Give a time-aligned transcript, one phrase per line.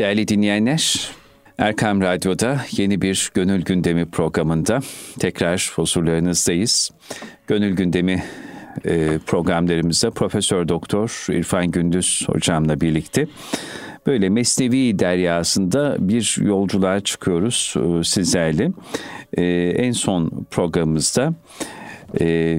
[0.00, 1.10] Değerli dinleyenler,
[1.58, 4.80] Erkam Radyo'da yeni bir Gönül Gündemi programında
[5.18, 6.90] tekrar huzurlarınızdayız.
[7.46, 8.22] Gönül Gündemi
[8.84, 13.26] e, programlarımızda Profesör Doktor İrfan Gündüz hocamla birlikte
[14.06, 18.72] böyle mesnevi deryasında bir yolculuğa çıkıyoruz e, sizlerle.
[19.36, 19.44] E,
[19.76, 21.34] en son programımızda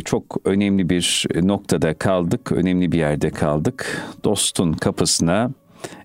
[0.06, 4.02] çok önemli bir noktada kaldık, önemli bir yerde kaldık.
[4.24, 5.52] Dostun kapısına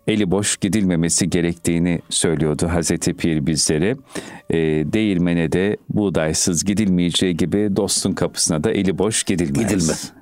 [0.07, 3.97] eli boş gidilmemesi gerektiğini söylüyordu Hazreti Pir bizlere.
[4.51, 4.57] E,
[4.93, 9.63] değirmene de buğdaysız gidilmeyeceği gibi dostun kapısına da eli boş gidilmez.
[9.63, 10.13] Gidilmez.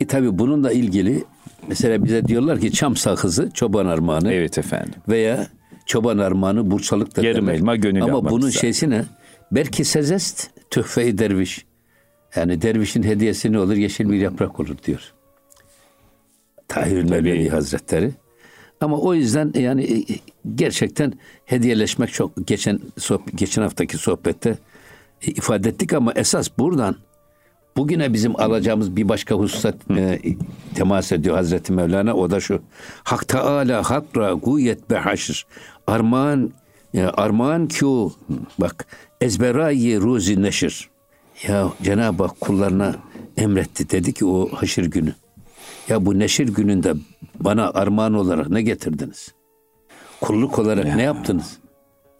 [0.00, 1.24] E tabi bununla ilgili
[1.68, 4.32] mesela bize diyorlar ki çam sakızı çoban armağanı.
[4.32, 4.94] Evet efendim.
[5.08, 5.46] Veya
[5.86, 8.60] çoban armağanı burçalık da Yarım elma gönül Ama bunun güzel.
[8.60, 9.04] şeysi ne?
[9.52, 11.66] Belki sezest tühfe derviş.
[12.36, 13.74] Yani dervişin hediyesi ne olur?
[13.74, 15.12] Yeşil bir yaprak olur diyor.
[16.68, 18.10] Tahir Mevlevi Hazretleri.
[18.80, 20.04] Ama o yüzden yani e,
[20.54, 21.12] gerçekten
[21.44, 22.80] hediyeleşmek çok geçen
[23.34, 24.58] geçen haftaki sohbette
[25.22, 26.96] e, ifade ettik ama esas buradan
[27.76, 30.20] bugüne bizim alacağımız bir başka hususat e,
[30.74, 32.14] temas ediyor Hazreti Mevlana.
[32.14, 32.62] O da şu
[33.04, 35.46] Hak Teala hakra guyet be haşr.
[35.86, 36.52] Armağan
[36.94, 38.12] e, armağan ki o
[38.58, 38.86] bak
[39.20, 40.90] ezberayi ruzi neşir
[41.48, 42.96] ya Cenab-ı Hak kullarına
[43.36, 45.14] emretti dedi ki o haşir günü
[45.88, 46.94] ya bu neşir gününde
[47.40, 49.34] bana armağan olarak ne getirdiniz?
[50.20, 50.96] Kulluk olarak ya.
[50.96, 51.58] ne yaptınız?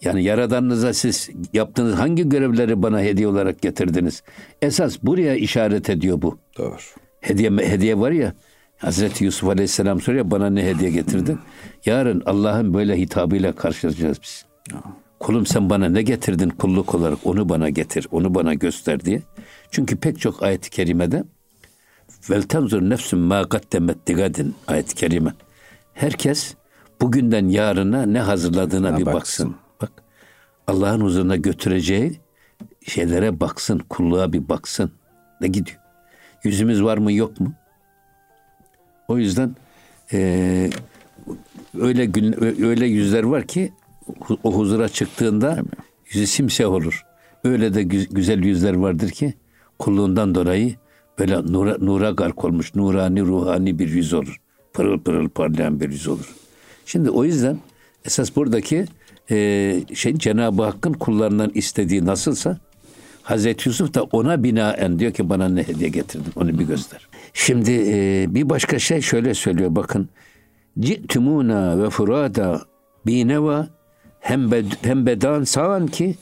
[0.03, 4.23] Yani yaradanınıza siz yaptığınız hangi görevleri bana hediye olarak getirdiniz?
[4.63, 6.39] Esas buraya işaret ediyor bu.
[6.59, 6.77] Doğru.
[7.21, 8.35] Hediye hediye var ya
[8.77, 11.39] Hazreti Yusuf Aleyhisselam soruyor bana ne hediye getirdin?
[11.87, 14.45] Yarın Allah'ın böyle hitabıyla karşılaşacağız biz.
[15.21, 19.23] Kulum sen bana ne getirdin kulluk olarak onu bana getir, onu bana göster diye.
[19.71, 21.25] Çünkü pek çok ayet-i kerimede
[22.31, 25.33] Vel tenzur nefsün ma gaddemet digadin ayet-i kerime.
[25.95, 26.55] Herkes
[27.01, 29.57] bugünden yarına ne hazırladığına bir baksın.
[29.81, 29.93] Bak
[30.67, 32.21] Allah'ın huzuruna götüreceği
[32.87, 34.93] şeylere baksın, kulluğa bir baksın.
[35.41, 35.79] Ne gidiyor?
[36.45, 37.53] Yüzümüz var mı yok mu?
[39.09, 39.57] O yüzden
[40.13, 40.71] e,
[41.81, 43.73] öyle gün, öyle yüzler var ki
[44.45, 45.59] o huzura çıktığında
[46.13, 47.05] yüzü simsiyah olur.
[47.45, 49.35] Öyle de güzel yüzler vardır ki
[49.79, 50.77] kulluğundan dolayı
[51.21, 54.41] böyle nura, nura gark olmuş, nurani, ruhani bir yüz olur.
[54.73, 56.35] Pırıl pırıl parlayan bir yüz olur.
[56.87, 57.59] Şimdi o yüzden
[58.05, 58.85] esas buradaki
[59.31, 59.37] e,
[59.95, 62.59] şey Cenab-ı Hakk'ın kullarından istediği nasılsa
[63.23, 67.09] Hazreti Yusuf da ona binaen diyor ki bana ne hediye getirdin onu bir göster.
[67.35, 70.09] Şimdi e, bir başka şey şöyle söylüyor bakın.
[70.81, 72.61] Ci'tumuna ve furada
[73.07, 73.69] bineva
[74.21, 76.17] hem, bed, hem bedan sağan ki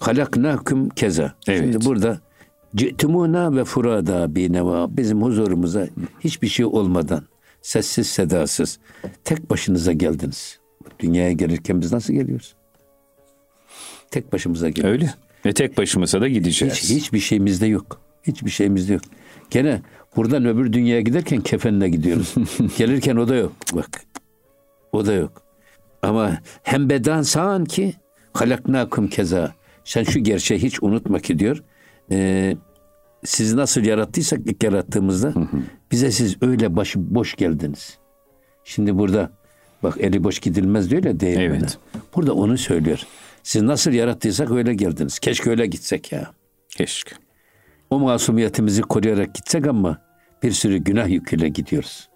[0.00, 1.34] halaknakum keza.
[1.48, 1.60] Evet.
[1.60, 2.20] Şimdi burada
[2.76, 5.88] Ci'tumuna ve furada bineva bizim huzurumuza
[6.20, 7.24] hiçbir şey olmadan
[7.62, 8.78] sessiz sedasız
[9.24, 10.58] tek başınıza geldiniz.
[11.00, 12.54] Dünyaya gelirken biz nasıl geliyoruz?
[14.10, 15.02] Tek başımıza geliyoruz.
[15.02, 15.14] Öyle.
[15.46, 16.74] Ve tek başımıza da gideceğiz.
[16.74, 18.00] Hiç, hiçbir şeyimizde yok.
[18.22, 19.02] Hiçbir şeyimizde yok.
[19.50, 19.82] Gene
[20.16, 22.34] buradan öbür dünyaya giderken kefenle gidiyoruz.
[22.78, 23.52] Gelirken o da yok.
[23.74, 23.88] Bak.
[24.92, 25.42] O da yok.
[26.02, 27.94] Ama hem bedan sağan ki
[28.32, 29.54] halaknakum keza.
[29.84, 31.62] Sen şu gerçeği hiç unutma ki diyor
[32.10, 32.56] e,
[33.24, 35.62] sizi nasıl yarattıysak ilk yarattığımızda hı hı.
[35.90, 37.98] bize siz öyle başı boş geldiniz.
[38.64, 39.30] Şimdi burada
[39.82, 41.56] bak eli boş gidilmez diyor ya değirmene.
[41.56, 41.78] Evet.
[42.14, 43.02] Burada onu söylüyor.
[43.42, 45.18] Siz nasıl yarattıysak öyle geldiniz.
[45.18, 46.30] Keşke öyle gitsek ya.
[46.68, 47.16] Keşke.
[47.90, 49.98] O masumiyetimizi koruyarak gitsek ama
[50.42, 52.08] bir sürü günah yüküyle gidiyoruz.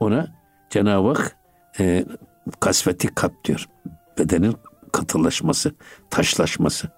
[0.00, 0.34] Ona
[0.70, 1.36] Cenab-ı Hak
[1.80, 2.04] e,
[2.60, 3.68] kasveti kat diyor.
[4.18, 4.54] Bedenin
[4.92, 5.74] katılaşması,
[6.10, 6.88] taşlaşması.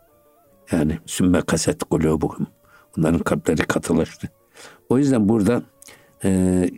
[0.73, 2.47] Yani sümme kaset kulubuhum.
[2.99, 4.29] Onların kalpleri katılaştı.
[4.89, 5.63] O yüzden burada
[6.25, 6.71] e,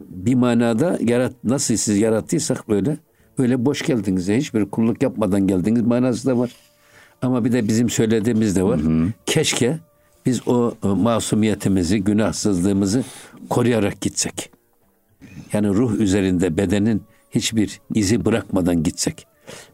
[0.00, 2.96] bir manada yarat, nasıl siz yarattıysak böyle
[3.38, 4.28] öyle boş geldiniz.
[4.28, 6.50] Hiçbir kulluk yapmadan geldiniz manası da var.
[7.22, 8.80] Ama bir de bizim söylediğimiz de var.
[8.80, 9.08] Hı hı.
[9.26, 9.78] Keşke
[10.26, 13.04] biz o masumiyetimizi, günahsızlığımızı
[13.50, 14.50] koruyarak gitsek.
[15.52, 19.26] Yani ruh üzerinde bedenin hiçbir izi bırakmadan gitsek.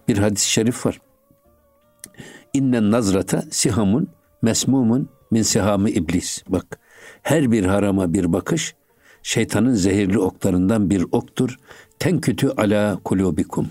[0.09, 1.01] Bir hadis-i şerif var.
[2.57, 4.09] İnnen nazrata sihamun
[4.43, 6.43] mesmumun min sihami iblis.
[6.49, 6.79] Bak
[7.23, 8.75] her bir harama bir bakış
[9.23, 11.59] şeytanın zehirli oklarından bir oktur.
[11.99, 13.71] Ten kötü ala kulubikum.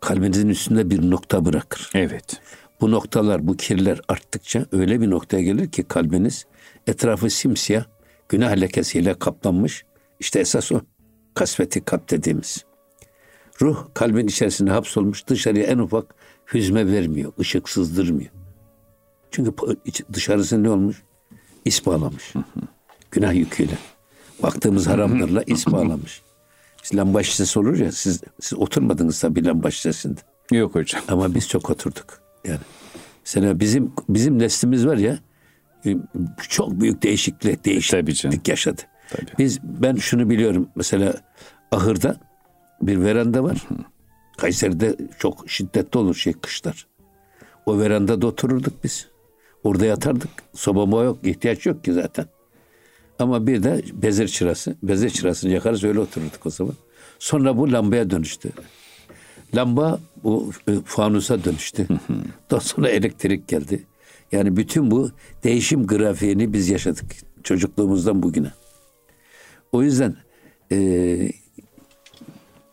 [0.00, 1.90] Kalbinizin üstünde bir nokta bırakır.
[1.94, 2.40] Evet.
[2.80, 6.46] Bu noktalar, bu kirler arttıkça öyle bir noktaya gelir ki kalbiniz
[6.86, 7.84] etrafı simsiyah,
[8.28, 9.84] günah lekesiyle kaplanmış.
[10.20, 10.80] İşte esas o
[11.34, 12.64] kasveti kap dediğimiz.
[13.60, 16.14] Ruh kalbin içerisinde hapsolmuş dışarıya en ufak
[16.54, 18.30] hüzme vermiyor, ışık sızdırmıyor.
[19.30, 19.52] Çünkü
[20.12, 21.02] dışarısı ne olmuş?
[21.64, 22.32] İs bağlamış.
[23.10, 23.78] Günah yüküyle.
[24.42, 26.22] Baktığımız haramlarla is bağlamış.
[26.84, 30.20] Biz lamba şişesi olur ya siz, siz oturmadınız tabii lamba şişesinde.
[30.50, 31.02] Yok hocam.
[31.08, 32.20] Ama biz çok oturduk.
[32.44, 32.60] Yani
[33.24, 35.18] mesela bizim bizim neslimiz var ya
[35.86, 35.96] e,
[36.48, 38.82] çok büyük değişiklik değişiklik yaşadı.
[39.10, 39.30] Tabii.
[39.38, 41.14] Biz ben şunu biliyorum mesela
[41.72, 42.16] ahırda
[42.82, 43.66] bir veranda var.
[44.36, 46.86] Kayseri'de çok şiddetli olur şey kışlar.
[47.66, 49.08] O verandada otururduk biz.
[49.64, 50.30] Orada yatardık.
[50.54, 51.18] Soba yok.
[51.22, 52.26] ihtiyaç yok ki zaten.
[53.18, 54.76] Ama bir de bezir çırası.
[54.82, 56.74] Bezir çırasını yakarız öyle otururduk o zaman.
[57.18, 58.52] Sonra bu lambaya dönüştü.
[59.54, 61.86] Lamba bu e, fanusa dönüştü.
[62.50, 63.86] Daha sonra elektrik geldi.
[64.32, 65.10] Yani bütün bu
[65.44, 67.04] değişim grafiğini biz yaşadık
[67.42, 68.50] çocukluğumuzdan bugüne.
[69.72, 70.16] O yüzden
[70.72, 70.76] e,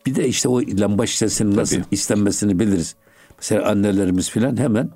[0.05, 1.85] bir de işte o lamba şişesinin nasıl Tabii.
[1.91, 2.95] istenmesini biliriz.
[3.37, 4.89] Mesela annelerimiz filan hemen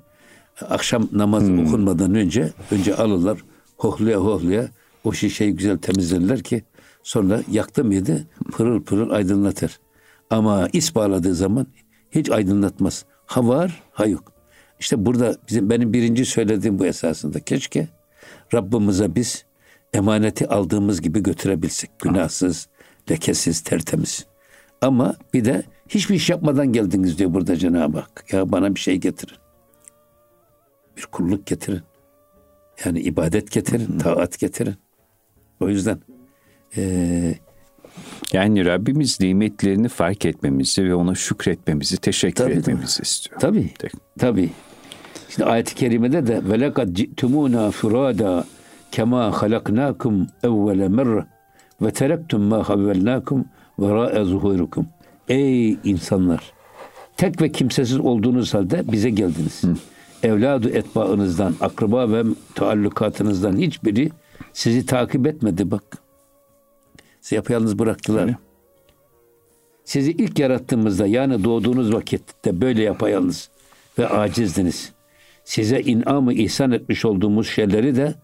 [0.60, 1.66] akşam namaz hmm.
[1.66, 3.38] okunmadan önce önce alırlar
[3.76, 4.68] hohluya hohluya
[5.04, 6.64] o şişeyi güzel temizlerler ki
[7.02, 9.80] sonra yaktı mıydı pırıl pırıl aydınlatır.
[10.30, 11.66] Ama is bağladığı zaman
[12.10, 13.04] hiç aydınlatmaz.
[13.26, 14.32] Ha var ha yok.
[14.80, 17.40] İşte burada bizim benim birinci söylediğim bu esasında.
[17.40, 17.88] Keşke
[18.54, 19.44] Rabbimize biz
[19.94, 21.90] emaneti aldığımız gibi götürebilsek.
[21.98, 22.68] Günahsız,
[23.10, 24.26] lekesiz, tertemiz.
[24.80, 28.32] Ama bir de hiçbir iş yapmadan geldiniz diyor burada Cenab-ı Hak.
[28.32, 29.36] Ya bana bir şey getirin.
[30.96, 31.82] Bir kulluk getirin.
[32.84, 34.74] Yani ibadet getirin, taat getirin.
[35.60, 35.98] O yüzden
[36.76, 37.34] e,
[38.32, 43.06] yani Rabbimiz nimetlerini fark etmemizi ve ona şükretmemizi, teşekkür tabii, etmemizi tabii.
[43.06, 43.40] istiyor.
[43.40, 43.70] Tabii.
[44.18, 44.50] Tabii.
[45.28, 48.44] Şimdi ayet-i kerimede de velekad ci'tumuna furada
[48.92, 51.26] kema halaknakum evvele merre
[51.82, 53.44] ve terektum ma havvelnakum
[53.78, 54.86] vera'e zuhurukum.
[55.28, 56.52] Ey insanlar!
[57.16, 59.62] Tek ve kimsesiz olduğunuz halde bize geldiniz.
[59.62, 59.74] Hı.
[60.22, 62.22] Evladı etbaınızdan, akraba ve
[62.54, 64.10] taallukatınızdan hiçbiri
[64.52, 65.82] sizi takip etmedi bak.
[67.20, 68.22] Sizi yapayalnız bıraktılar.
[68.22, 68.36] Öyle.
[69.84, 73.50] Sizi ilk yarattığımızda yani doğduğunuz vakitte böyle yapayalnız
[73.98, 74.92] ve acizdiniz.
[75.44, 78.14] Size inamı ihsan etmiş olduğumuz şeyleri de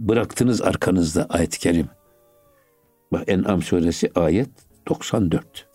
[0.00, 1.86] bıraktınız arkanızda ayet-i kerim.
[3.12, 4.50] Bak En'am suresi ayet
[4.88, 5.66] 94.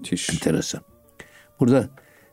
[0.00, 0.30] Müthiş.
[0.30, 0.80] Enteresan.
[1.60, 1.88] Burada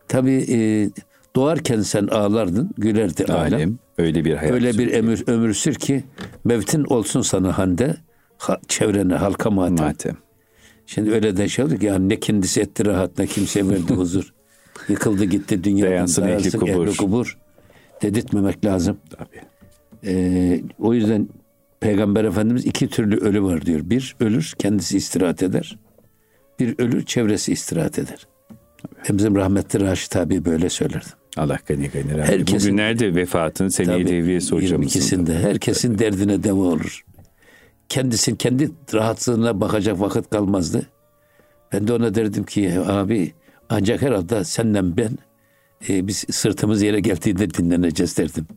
[0.08, 0.90] tabi e,
[1.36, 3.54] doğarken sen ağlardın, gülerdi alem.
[3.54, 3.80] alem.
[3.98, 4.54] Öyle bir hayat.
[4.54, 6.04] Öyle bir ömür, ömür sür ki
[6.44, 7.98] mevtin olsun sana hande,
[8.38, 9.86] ha, çevrene halka matem.
[9.86, 10.18] matem.
[10.86, 14.34] Şimdi öyle de şey oldu ki yani ne kendisi etti rahat ne kimseye verdi huzur.
[14.90, 15.92] Yıkıldı gitti dünyadan.
[15.92, 16.88] Dayansın ehli kubur.
[16.88, 17.38] Ehli kubur.
[18.02, 18.98] Dedirtmemek lazım.
[19.10, 19.42] Tabii.
[20.06, 21.30] Ee, o yüzden
[21.80, 23.82] Peygamber Efendimiz iki türlü ölü var diyor.
[23.84, 25.78] Bir ölür kendisi istirahat eder.
[26.60, 28.28] Bir ölür çevresi istirahat eder.
[29.04, 29.18] Tabii.
[29.18, 31.06] Bizim rahmetli Raşit abi böyle söylerdi.
[31.38, 32.28] Allah gani gani rahmet.
[32.30, 34.88] Herkesin, Bugünlerde vefatın seneyi devriyesi hocamızın.
[34.90, 36.00] ikisinde herkesin tabii.
[36.00, 37.06] derdine deva olur.
[37.90, 40.88] Kendisin kendi rahatsızlığına bakacak vakit kalmazdı.
[41.74, 43.34] Ben de ona derdim ki abi
[43.70, 45.18] ancak herhalde senden ben
[45.90, 48.48] e, biz sırtımız yere geldiğinde dinleneceğiz derdim.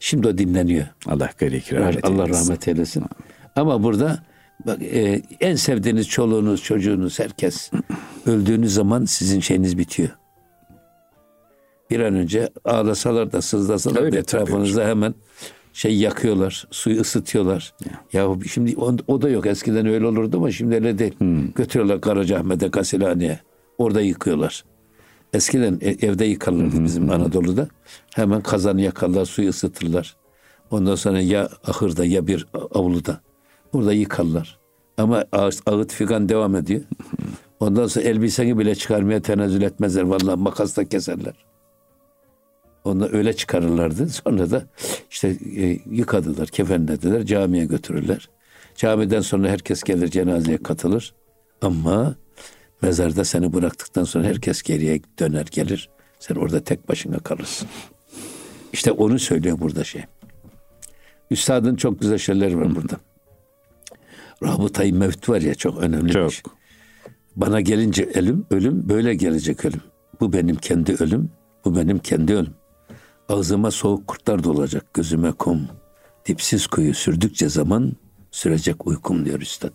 [0.00, 0.86] Şimdi o dinleniyor.
[1.06, 2.44] Allah gani rahmet Allah eylesin.
[2.44, 3.04] rahmet eylesin.
[3.56, 4.22] Ama burada
[4.66, 7.70] bak e, en sevdiğiniz çoluğunuz, çocuğunuz, herkes
[8.26, 10.08] öldüğünüz zaman sizin şeyiniz bitiyor.
[11.90, 15.14] Bir an önce ağlasalar da sızlasalar Öyle, etrafınızda hemen
[15.72, 17.74] şey yakıyorlar, suyu ısıtıyorlar.
[18.12, 19.46] Ya, ya şimdi o, o da yok.
[19.46, 21.14] Eskiden öyle olurdu ama şimdi öyle değil.
[21.18, 21.52] Hmm.
[21.52, 23.40] Götürüyorlar Karacaahmet'e, Gasilhane'ye.
[23.78, 24.64] Orada yıkıyorlar.
[25.32, 27.68] Eskiden e, evde yıkarlardı bizim Anadolu'da.
[28.14, 30.16] Hemen kazanı yakarlar, suyu ısıtırlar.
[30.70, 33.20] Ondan sonra ya ahırda ya bir avluda.
[33.72, 34.58] Orada yıkarlar.
[34.98, 36.80] Ama ağıt, ağıt figan devam ediyor.
[37.60, 40.02] Ondan sonra elbiseni bile çıkarmaya tenezzül etmezler.
[40.02, 41.34] Vallahi makasla keserler.
[42.84, 44.08] Onu öyle çıkarırlardı.
[44.08, 44.62] Sonra da
[45.10, 48.28] işte e, yıkadılar, kefenlediler, camiye götürürler.
[48.76, 51.14] Camiden sonra herkes gelir cenazeye katılır.
[51.62, 52.14] Ama
[52.82, 55.90] mezarda seni bıraktıktan sonra herkes geriye döner gelir.
[56.18, 57.68] Sen orada tek başına kalırsın.
[58.72, 60.04] İşte onu söylüyor burada şey.
[61.30, 62.96] Üstadın çok güzel şeyler var burada.
[64.42, 66.26] Rabıtayı mevt var ya çok önemli çok.
[66.26, 66.42] bir şey.
[67.36, 69.80] Bana gelince ölüm, ölüm böyle gelecek ölüm.
[70.20, 71.30] Bu benim kendi ölüm,
[71.64, 72.54] bu benim kendi ölüm.
[73.28, 75.68] Ağzıma soğuk kurtlar dolacak, gözüme kum.
[76.26, 77.92] Dipsiz kuyu sürdükçe zaman
[78.30, 79.72] sürecek uykum diyor üstad.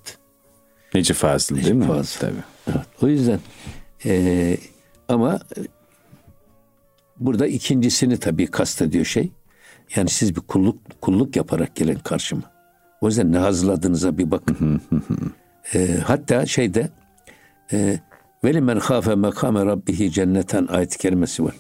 [0.96, 1.86] Neci Fazıl değil mi?
[1.88, 2.20] Fazıl.
[2.20, 2.44] Tabii.
[2.68, 3.40] Evet, o yüzden
[4.06, 4.58] e,
[5.08, 5.40] ama
[7.20, 9.32] burada ikincisini tabii kastediyor şey.
[9.96, 12.44] Yani siz bir kulluk kulluk yaparak gelin karşıma.
[13.02, 14.82] O yüzden ne hazırladığınıza bir bakın.
[15.74, 16.90] e, hatta şeyde
[17.74, 18.00] e,
[18.44, 21.56] veli men khafe mekame rabbihi cenneten ayet kelimesi var.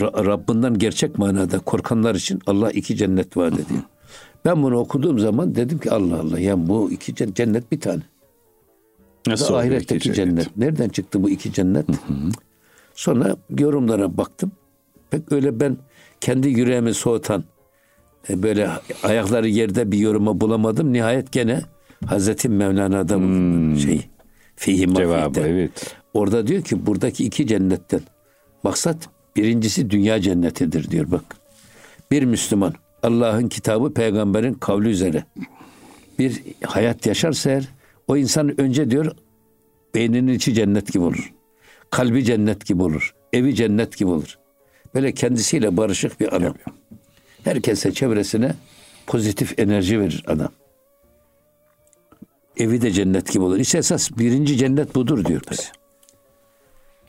[0.00, 3.82] Rabbinden gerçek manada korkanlar için Allah iki cennet vaat ediyor.
[4.44, 8.02] Ben bunu okuduğum zaman dedim ki Allah Allah ya bu iki cennet bir tane.
[9.26, 10.16] Nasıl ahiretteki cennet.
[10.16, 10.56] cennet?
[10.56, 11.86] Nereden çıktı bu iki cennet?
[12.94, 14.52] Sonra yorumlara baktım.
[15.10, 15.76] Pek öyle ben
[16.20, 17.44] kendi yüreğimi soğutan
[18.30, 18.70] e, böyle
[19.02, 20.92] ayakları yerde bir yoruma bulamadım.
[20.92, 21.62] Nihayet gene
[22.06, 24.08] Hazreti Mevlana'da ben şey.
[24.56, 25.96] Fihi Cevabı evet.
[26.14, 28.00] Orada diyor ki buradaki iki cennetten
[28.62, 31.24] maksat birincisi dünya cennetidir diyor bak.
[32.10, 35.24] Bir Müslüman Allah'ın kitabı peygamberin kavli üzere
[36.18, 37.68] bir hayat yaşarsa eğer
[38.08, 39.12] o insan önce diyor
[39.94, 41.32] beyninin içi cennet gibi olur.
[41.90, 43.14] Kalbi cennet gibi olur.
[43.32, 44.38] Evi cennet gibi olur.
[44.94, 46.54] Böyle kendisiyle barışık bir adam.
[47.44, 48.54] Herkese çevresine
[49.06, 50.52] pozitif enerji verir adam.
[52.56, 53.58] Evi de cennet gibi olur.
[53.58, 55.42] İşte esas birinci cennet budur diyor.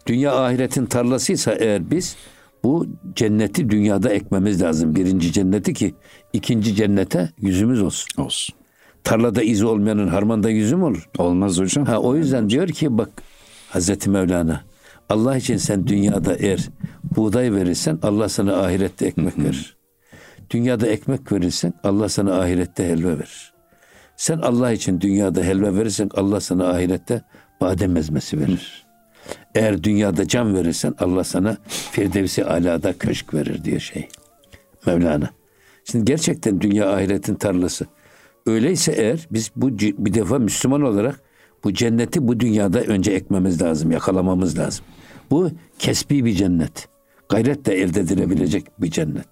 [0.07, 2.15] Dünya ahiretin tarlasıysa eğer biz
[2.63, 4.95] bu cenneti dünyada ekmemiz lazım.
[4.95, 5.95] Birinci cenneti ki
[6.33, 8.23] ikinci cennete yüzümüz olsun.
[8.23, 8.55] Olsun.
[9.03, 11.09] Tarlada izi olmayanın harmanda yüzü mü olur?
[11.17, 11.85] Olmaz hocam.
[11.85, 13.09] Ha o yüzden diyor ki bak
[13.69, 14.61] Hazreti Mevlana
[15.09, 16.69] Allah için sen dünyada eğer
[17.15, 19.77] buğday verirsen Allah sana ahirette ekmek verir.
[20.49, 23.53] Dünyada ekmek verirsen Allah sana ahirette helva verir.
[24.17, 27.21] Sen Allah için dünyada helva verirsen Allah sana ahirette
[27.61, 28.88] badem ezmesi verir.
[29.55, 34.07] Eğer dünyada can verirsen Allah sana Firdevsi alada köşk verir diyor şey.
[34.85, 35.29] Mevlana.
[35.83, 37.87] Şimdi gerçekten dünya ahiretin tarlası.
[38.45, 41.21] Öyleyse eğer biz bu bir defa Müslüman olarak
[41.63, 44.85] bu cenneti bu dünyada önce ekmemiz lazım, yakalamamız lazım.
[45.31, 46.87] Bu kesbi bir cennet.
[47.29, 49.25] Gayretle elde edilebilecek bir cennet.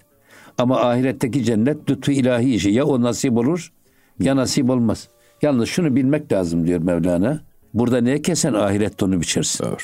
[0.57, 2.69] Ama ahiretteki cennet lütfu ilahi işi.
[2.69, 3.73] Ya o nasip olur
[4.19, 5.07] ya nasip olmaz.
[5.41, 7.41] Yalnız şunu bilmek lazım diyor Mevlana.
[7.77, 9.63] Burada ne kesen ahirette onu biçersin.
[9.65, 9.77] Doğru.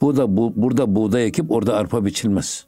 [0.00, 2.66] Burada bu burada buğday ekip orada arpa biçilmez.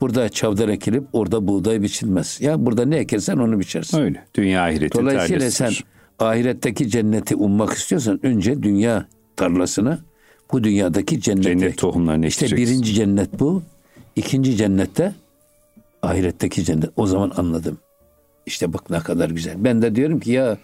[0.00, 2.40] Burada çavdar ekilip orada buğday biçilmez.
[2.40, 3.98] Ya burada ne ekersen onu biçersin.
[4.00, 4.24] Öyle.
[4.34, 5.84] Dünya ahireti Dolayısıyla sen tarlasıdır.
[6.18, 9.98] ahiretteki cenneti ummak istiyorsan önce dünya tarlasına
[10.52, 11.42] bu dünyadaki cenneti.
[11.48, 12.74] Cennet tohumlarını İşte ekeceksin.
[12.74, 13.62] birinci cennet bu.
[14.16, 15.14] İkinci cennette
[16.02, 16.90] ahiretteki cennet.
[16.96, 17.78] O zaman anladım.
[18.46, 19.54] İşte bak ne kadar güzel.
[19.58, 20.58] Ben de diyorum ki ya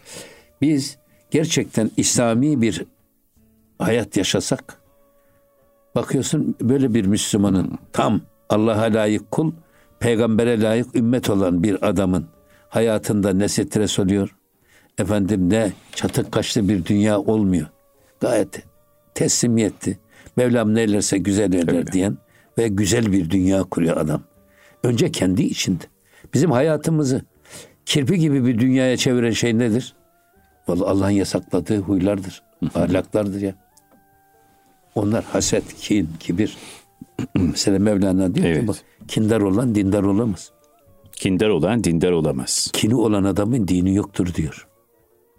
[0.63, 0.97] biz
[1.31, 2.85] gerçekten İslami bir
[3.79, 4.81] hayat yaşasak
[5.95, 9.53] bakıyorsun böyle bir Müslümanın tam Allah'a layık kul,
[10.01, 12.27] peygambere layık ümmet olan bir adamın
[12.69, 14.37] hayatında ne stres oluyor,
[14.99, 17.67] efendim ne çatık kaşlı bir dünya olmuyor.
[18.21, 18.63] Gayet
[19.15, 19.99] teslimiyetli.
[20.37, 21.93] Mevlam ne eylerse güzel eyler Tabii.
[21.93, 22.19] diyen
[22.59, 24.23] ve güzel bir dünya kuruyor adam.
[24.83, 25.85] Önce kendi içinde.
[26.35, 27.23] Bizim hayatımızı
[27.87, 29.95] kirpi gibi bir dünyaya çeviren şey nedir?
[30.69, 32.43] Vallahi Allah'ın yasakladığı huylardır,
[32.75, 33.55] ahlaklardır ya.
[34.97, 36.57] Onlar haset, kin, kibir.
[37.35, 38.61] Mesela Mevlana diyor Evet.
[38.61, 38.77] ki bak,
[39.09, 40.51] kindar olan dindar olamaz.
[41.13, 42.71] Kindar olan dindar olamaz.
[42.73, 44.67] Kini olan adamın dini yoktur diyor.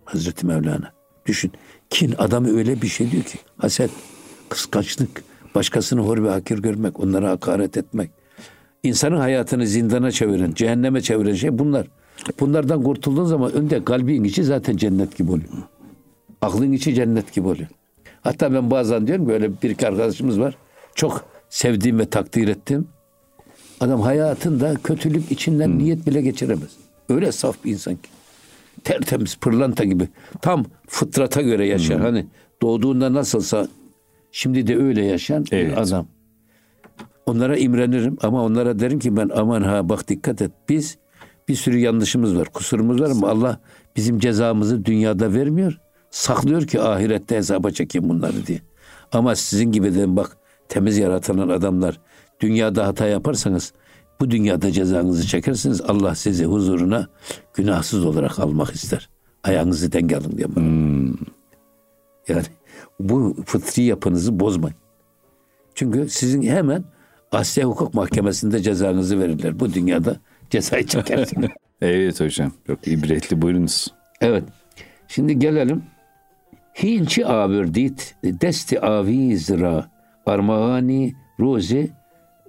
[0.05, 0.91] Hazreti Mevlana.
[1.25, 1.51] Düşün.
[1.89, 3.37] Kin adamı öyle bir şey diyor ki.
[3.57, 3.91] Haset,
[4.49, 5.23] kıskançlık,
[5.55, 8.11] başkasını hor ve hakir görmek, onlara hakaret etmek.
[8.83, 11.87] İnsanın hayatını zindana çeviren, cehenneme çeviren şey bunlar.
[12.39, 15.49] Bunlardan kurtulduğun zaman önde kalbin içi zaten cennet gibi oluyor.
[16.41, 17.67] Aklın içi cennet gibi oluyor.
[18.27, 20.57] Hatta ben bazen diyorum böyle bir iki arkadaşımız var.
[20.95, 22.87] Çok sevdiğim ve takdir ettiğim.
[23.79, 26.71] Adam hayatında kötülük içinden niyet bile geçiremez.
[27.09, 28.09] Öyle saf bir insan ki.
[28.83, 30.07] Tertemiz pırlanta gibi.
[30.41, 32.01] Tam fıtrata göre yaşar.
[32.01, 32.25] Hani
[32.61, 33.67] doğduğunda nasılsa
[34.31, 35.71] şimdi de öyle yaşayan Evet.
[35.71, 36.07] bir adam.
[37.25, 40.51] Onlara imrenirim ama onlara derim ki ben aman ha bak dikkat et.
[40.69, 40.97] Biz
[41.47, 43.59] bir sürü yanlışımız var, kusurumuz var ama Allah
[43.95, 45.79] bizim cezamızı dünyada vermiyor.
[46.11, 48.61] Saklıyor ki ahirette hesaba çekeyim bunları diye.
[49.11, 50.37] Ama sizin gibi de bak
[50.69, 51.99] temiz yaratılan adamlar
[52.39, 53.73] dünyada hata yaparsanız
[54.19, 55.81] bu dünyada cezanızı çekersiniz.
[55.81, 57.07] Allah sizi huzuruna
[57.53, 59.09] günahsız olarak almak ister.
[59.43, 60.65] Ayağınızı denk alın diye bana.
[62.27, 62.45] Yani
[62.99, 64.77] bu fıtri yapınızı bozmayın.
[65.75, 66.83] Çünkü sizin hemen
[67.31, 69.59] Asya Hukuk Mahkemesi'nde cezanızı verirler.
[69.59, 70.17] Bu dünyada
[70.49, 71.49] cezayı çekersiniz.
[71.81, 72.51] Evet hocam.
[72.67, 73.87] Çok ibretli buyurunuz.
[74.21, 74.43] evet.
[75.07, 75.83] Şimdi gelelim.
[76.83, 79.91] Hinçi avirdit desti avizra
[80.25, 81.91] armağani ruzi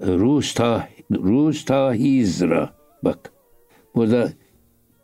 [0.01, 2.75] rusta rustahizra.
[3.05, 3.33] Bak.
[3.95, 4.33] Burada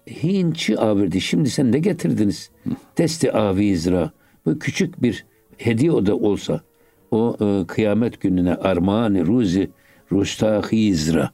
[0.07, 1.21] hinçi avirdi.
[1.21, 2.51] Şimdi sen ne getirdiniz?
[2.99, 4.11] Desti avizra.
[4.47, 5.25] Bu küçük bir
[5.57, 6.61] hediye o da olsa
[7.11, 9.71] o e, kıyamet gününe armağani ruzi
[10.13, 11.31] rustahizra.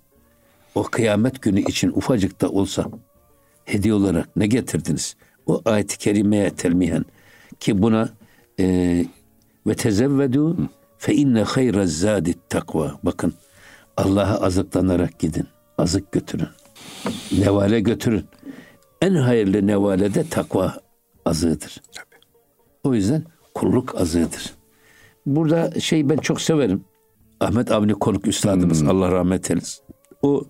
[0.74, 2.86] O kıyamet günü için ufacık da olsa
[3.64, 5.16] hediye olarak ne getirdiniz?
[5.46, 7.04] O ayet-i kerimeye telmihen
[7.60, 8.08] ki buna
[8.60, 9.04] e,
[9.66, 10.56] ve tezevvedu
[10.98, 12.98] fe inne hayra zadi takva.
[13.02, 13.34] Bakın
[13.96, 15.46] Allah'a azıklanarak gidin.
[15.78, 16.48] Azık götürün.
[17.38, 18.24] Nevale götürün.
[19.02, 20.74] En hayırlı nevale de takva
[21.24, 21.82] azığıdır.
[22.84, 24.54] O yüzden kulluk azığıdır.
[25.26, 26.84] Burada şey ben çok severim.
[27.40, 28.88] Ahmet Avni Konuk Üstadımız hmm.
[28.88, 29.84] Allah rahmet eylesin.
[30.22, 30.44] O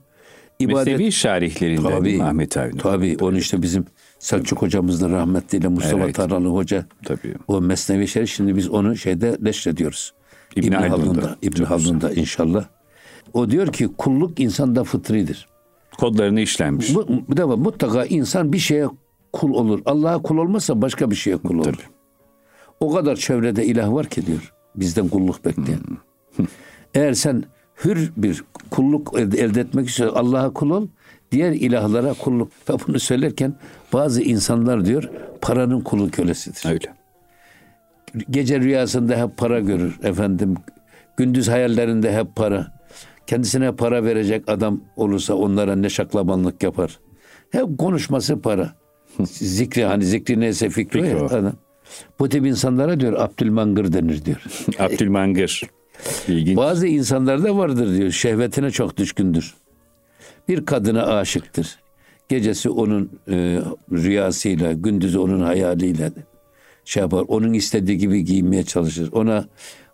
[0.59, 0.87] ibadet...
[0.87, 2.79] Mesnevi şarihlerinden tabii, Ahmet Avni.
[2.79, 3.85] Tabii onu işte bizim
[4.21, 6.15] Selçuk hocamız da rahmetliyle Mustafa evet.
[6.15, 6.87] Taralı Hoca.
[7.05, 7.35] Tabii.
[7.49, 10.15] O Mesnevi Şerif şimdi biz onu şeyde neşrediyoruz.
[10.57, 11.37] İbn, İbn Haldun'da.
[11.43, 12.65] İbn Haldun'da inşallah.
[13.33, 15.49] O diyor ki kulluk insanda fıtridir.
[15.99, 16.95] Kodlarını işlenmiş.
[16.95, 18.89] Bu, bir de mutlaka insan bir şeye
[19.33, 19.81] kul olur.
[19.85, 21.65] Allah'a kul olmazsa başka bir şeye kul olur.
[21.65, 21.95] Tabii.
[22.81, 24.53] O kadar çevrede ilah var ki diyor.
[24.77, 25.81] Bizden kulluk bekleyen.
[26.37, 26.47] Hmm.
[26.95, 27.45] Eğer sen
[27.85, 30.87] hür bir kulluk elde etmek istiyorsan Allah'a kul ol.
[31.33, 32.53] Diğer ilahlara kulluk.
[32.69, 33.55] Ve bunu söylerken
[33.93, 35.11] bazı insanlar diyor
[35.41, 36.71] paranın kulu kölesidir.
[36.71, 36.95] Öyle.
[38.31, 40.55] Gece rüyasında hep para görür efendim.
[41.17, 42.81] Gündüz hayallerinde hep para.
[43.27, 46.99] Kendisine para verecek adam olursa onlara ne şaklabanlık yapar.
[47.51, 48.73] Hep konuşması para.
[49.25, 51.53] zikri hani zikri neyse fikri, fikri ya, adam.
[52.19, 54.43] Bu tip insanlara diyor Abdülmangır denir diyor.
[54.79, 55.63] Abdülmangır.
[56.29, 56.57] İlginç.
[56.57, 58.11] Bazı insanlarda vardır diyor.
[58.11, 59.55] Şehvetine çok düşkündür.
[60.51, 61.79] Bir kadına aşıktır.
[62.29, 63.61] Gecesi onun e,
[63.93, 66.13] rüyasıyla, gündüzü onun hayaliyle
[66.85, 67.25] şey yapar.
[67.29, 69.13] Onun istediği gibi giyinmeye çalışır.
[69.13, 69.45] Ona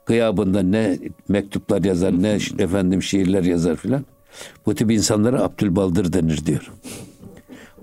[0.06, 0.98] gıyabında ne
[1.28, 4.04] mektuplar yazar, ne efendim şiirler yazar filan.
[4.66, 6.72] Bu tip insanlara Abdülbaldır denir diyor.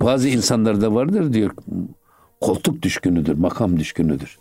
[0.02, 1.52] Bazı insanlarda vardır diyor.
[2.42, 4.40] Koltuk düşkünüdür, makam düşkünüdür.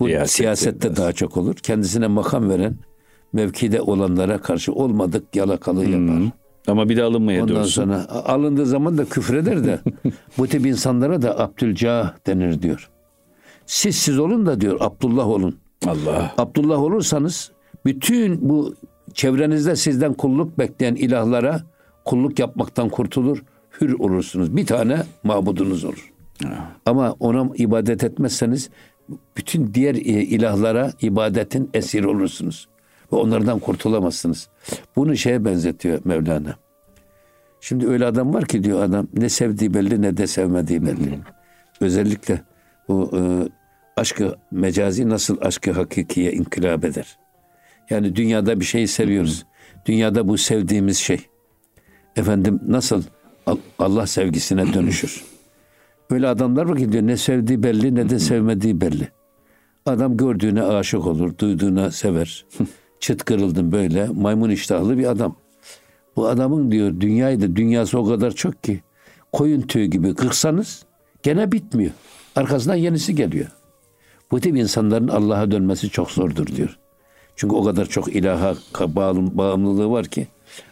[0.00, 1.54] Bu Siyasette, siyasette daha çok olur.
[1.54, 2.74] Kendisine makam veren
[3.32, 6.41] mevkide olanlara karşı olmadık yalakalı yapar.
[6.66, 7.70] Ama bir de alınmaya Ondan dursun.
[7.70, 9.80] sonra alındığı zaman da küfreder de
[10.38, 12.90] bu tip insanlara da Abdülcah denir diyor.
[13.66, 15.56] Siz siz olun da diyor Abdullah olun.
[15.86, 16.34] Allah.
[16.38, 17.52] Abdullah olursanız
[17.84, 18.74] bütün bu
[19.14, 21.60] çevrenizde sizden kulluk bekleyen ilahlara
[22.04, 23.42] kulluk yapmaktan kurtulur,
[23.80, 24.56] hür olursunuz.
[24.56, 26.12] Bir tane mabudunuz olur.
[26.86, 28.70] Ama ona ibadet etmezseniz
[29.36, 32.68] bütün diğer ilahlara ibadetin esir olursunuz.
[33.12, 34.48] Ve onlardan kurtulamazsınız.
[34.96, 36.56] Bunu şeye benzetiyor Mevlana.
[37.60, 41.18] Şimdi öyle adam var ki diyor adam ne sevdiği belli ne de sevmediği belli.
[41.80, 42.42] Özellikle
[42.88, 43.20] bu e,
[44.00, 47.18] aşkı mecazi nasıl aşkı hakikiye inkılap eder.
[47.90, 49.46] Yani dünyada bir şeyi seviyoruz.
[49.86, 51.26] Dünyada bu sevdiğimiz şey
[52.16, 53.02] efendim nasıl
[53.78, 55.24] Allah sevgisine dönüşür.
[56.10, 59.08] Öyle adamlar var ki diyor ne sevdiği belli ne de sevmediği belli.
[59.86, 62.46] Adam gördüğüne aşık olur, duyduğuna sever.
[63.02, 65.36] Çıt kırıldım böyle maymun iştahlı bir adam.
[66.16, 68.80] Bu adamın diyor dünyayı da dünyası o kadar çok ki
[69.32, 70.84] koyun tüyü gibi kırsanız
[71.22, 71.92] gene bitmiyor.
[72.36, 73.46] Arkasından yenisi geliyor.
[74.30, 76.78] Bu tip insanların Allah'a dönmesi çok zordur diyor.
[77.36, 78.54] Çünkü o kadar çok ilaha
[79.34, 80.26] bağımlılığı var ki.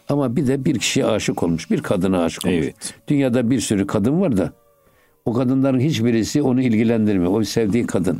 [0.09, 2.57] Ama bir de bir kişiye aşık olmuş, bir kadına aşık olmuş.
[2.57, 2.93] Evet.
[3.07, 4.51] Dünyada bir sürü kadın var da
[5.25, 7.31] o kadınların hiçbirisi onu ilgilendirmiyor.
[7.31, 8.19] O sevdiği kadın.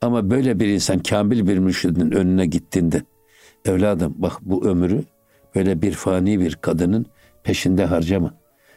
[0.00, 3.02] Ama böyle bir insan kamil bir mürşidin önüne gittiğinde
[3.64, 5.04] evladım bak bu ömrü
[5.54, 7.06] böyle bir fani bir kadının
[7.42, 8.34] peşinde harcama.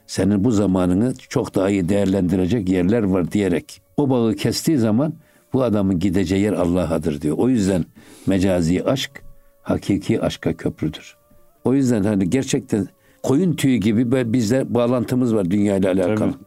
[0.07, 5.13] Senin bu zamanını çok daha iyi değerlendirecek yerler var diyerek o bağı kestiği zaman
[5.53, 7.37] bu adamın gideceği yer Allah'adır diyor.
[7.37, 7.85] O yüzden
[8.27, 9.23] mecazi aşk
[9.61, 11.15] hakiki aşka köprüdür.
[11.63, 12.87] O yüzden hani gerçekten
[13.23, 16.17] koyun tüyü gibi böyle bizde bağlantımız var dünya ile alakalı.
[16.17, 16.43] Tabii.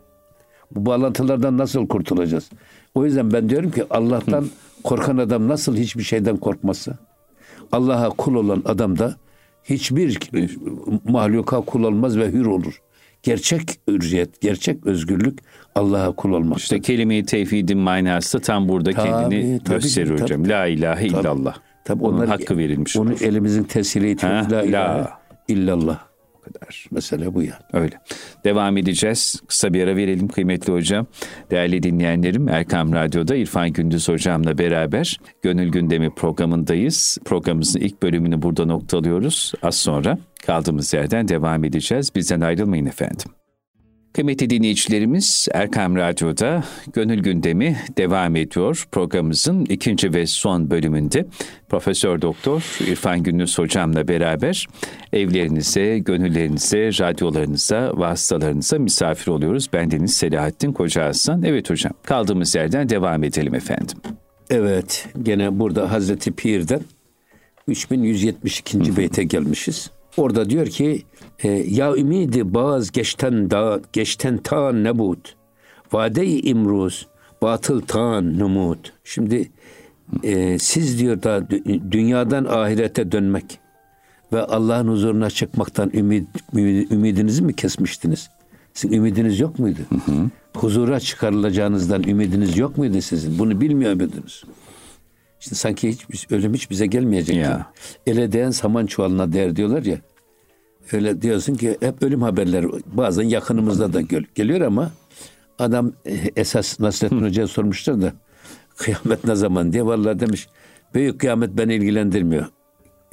[0.70, 2.50] Bu bağlantılardan nasıl kurtulacağız?
[2.94, 4.46] O yüzden ben diyorum ki Allah'tan
[4.84, 6.98] korkan adam nasıl hiçbir şeyden korkmazsa
[7.72, 9.16] Allah'a kul olan adam da
[9.64, 10.18] hiçbir
[11.08, 12.80] mahluka kul olmaz ve hür olur.
[13.22, 15.38] Gerçek hürriyet, gerçek özgürlük
[15.74, 16.58] Allah'a kul olmak.
[16.58, 20.48] İşte kelime-i tevhidin manası tam burada tabii, kendini tabii, gösteriyor tabii, hocam.
[20.48, 21.56] La ilahe tabii, illallah.
[21.84, 22.96] Tabii Onun onlar, hakkı verilmiş.
[22.96, 25.08] Onu elimizin tesiriyle la ilahe
[25.48, 26.07] illallah
[26.52, 26.86] kadar.
[26.90, 27.62] Mesele bu yani.
[27.72, 28.00] Öyle.
[28.44, 29.42] Devam edeceğiz.
[29.48, 31.06] Kısa bir ara verelim kıymetli hocam.
[31.50, 37.18] Değerli dinleyenlerim Erkam Radyo'da İrfan Gündüz hocamla beraber Gönül Gündemi programındayız.
[37.24, 39.52] Programımızın ilk bölümünü burada noktalıyoruz.
[39.62, 42.14] Az sonra kaldığımız yerden devam edeceğiz.
[42.14, 43.26] Bizden ayrılmayın efendim.
[44.18, 48.86] Kıymetli dinleyicilerimiz Erkam Radyo'da Gönül Gündemi devam ediyor.
[48.92, 51.26] Programımızın ikinci ve son bölümünde
[51.68, 54.66] Profesör Doktor İrfan Gündüz hocamla beraber
[55.12, 59.68] evlerinize, gönüllerinize, radyolarınıza, vasıtalarınıza misafir oluyoruz.
[59.72, 61.42] Bendeniz Selahattin Koca Hasan.
[61.42, 63.98] Evet hocam kaldığımız yerden devam edelim efendim.
[64.50, 66.80] Evet gene burada Hazreti Pir'den
[67.68, 68.96] 3172.
[68.96, 69.90] beyte gelmişiz.
[70.18, 71.02] Orada diyor ki
[71.42, 75.36] e, ya ümidi baz geçten da geçten ta nebut
[75.92, 77.06] vade-i imruz
[77.42, 78.92] batıl ta numut.
[79.04, 79.50] Şimdi
[80.22, 81.48] e, siz diyor da
[81.90, 83.58] dünyadan ahirete dönmek
[84.32, 86.26] ve Allah'ın huzuruna çıkmaktan ümid,
[86.90, 88.30] ümidinizi mi kesmiştiniz?
[88.74, 89.80] Sizin ümidiniz yok muydu?
[89.88, 90.30] Hı hı.
[90.56, 93.38] Huzura çıkarılacağınızdan ümidiniz yok muydu sizin?
[93.38, 94.44] Bunu bilmiyor muydunuz?
[95.40, 97.36] Şimdi sanki hiç ölüm hiç bize gelmeyecek.
[97.36, 97.42] Ya.
[98.06, 98.16] gibi.
[98.16, 99.98] Ele değen saman çuvalına değer diyorlar ya.
[100.92, 104.90] Öyle diyorsun ki hep ölüm haberleri bazen yakınımızda da gel- geliyor ama
[105.58, 108.12] adam e, esas Nasrettin Hoca'ya sormuşlar da
[108.76, 110.48] kıyamet ne zaman diye vallahi demiş
[110.94, 112.46] büyük kıyamet beni ilgilendirmiyor.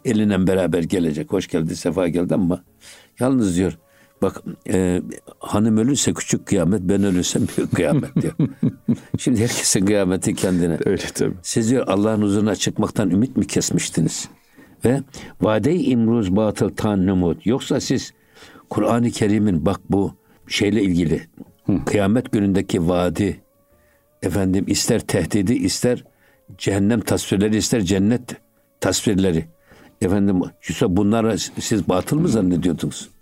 [0.06, 1.34] Elinden beraber gelecek.
[1.34, 2.64] Hoş geldi, sefa geldi ama
[3.20, 3.78] yalnız diyor
[4.22, 5.02] bak e,
[5.40, 8.34] hanım ölürse küçük kıyamet ben ölürsem büyük kıyamet diyor.
[9.18, 10.78] Şimdi herkesin kıyameti kendine.
[10.86, 11.36] Öyle tabii.
[11.42, 14.30] Siz diyor Allah'ın huzuruna çıkmaktan ümit mi kesmiştiniz?
[14.86, 15.02] Ve
[15.42, 17.46] vade-i imruz batıl tan numut.
[17.46, 18.14] Yoksa siz
[18.70, 20.16] Kur'an-ı Kerim'in bak bu
[20.48, 21.22] şeyle ilgili
[21.86, 23.42] kıyamet günündeki vaadi
[24.24, 26.04] efendim ister tehdidi ister
[26.58, 28.36] cehennem tasvirleri ister cennet
[28.80, 29.46] tasvirleri
[30.02, 33.15] efendim Yusuf bunlara siz batıl mı zannediyordunuz?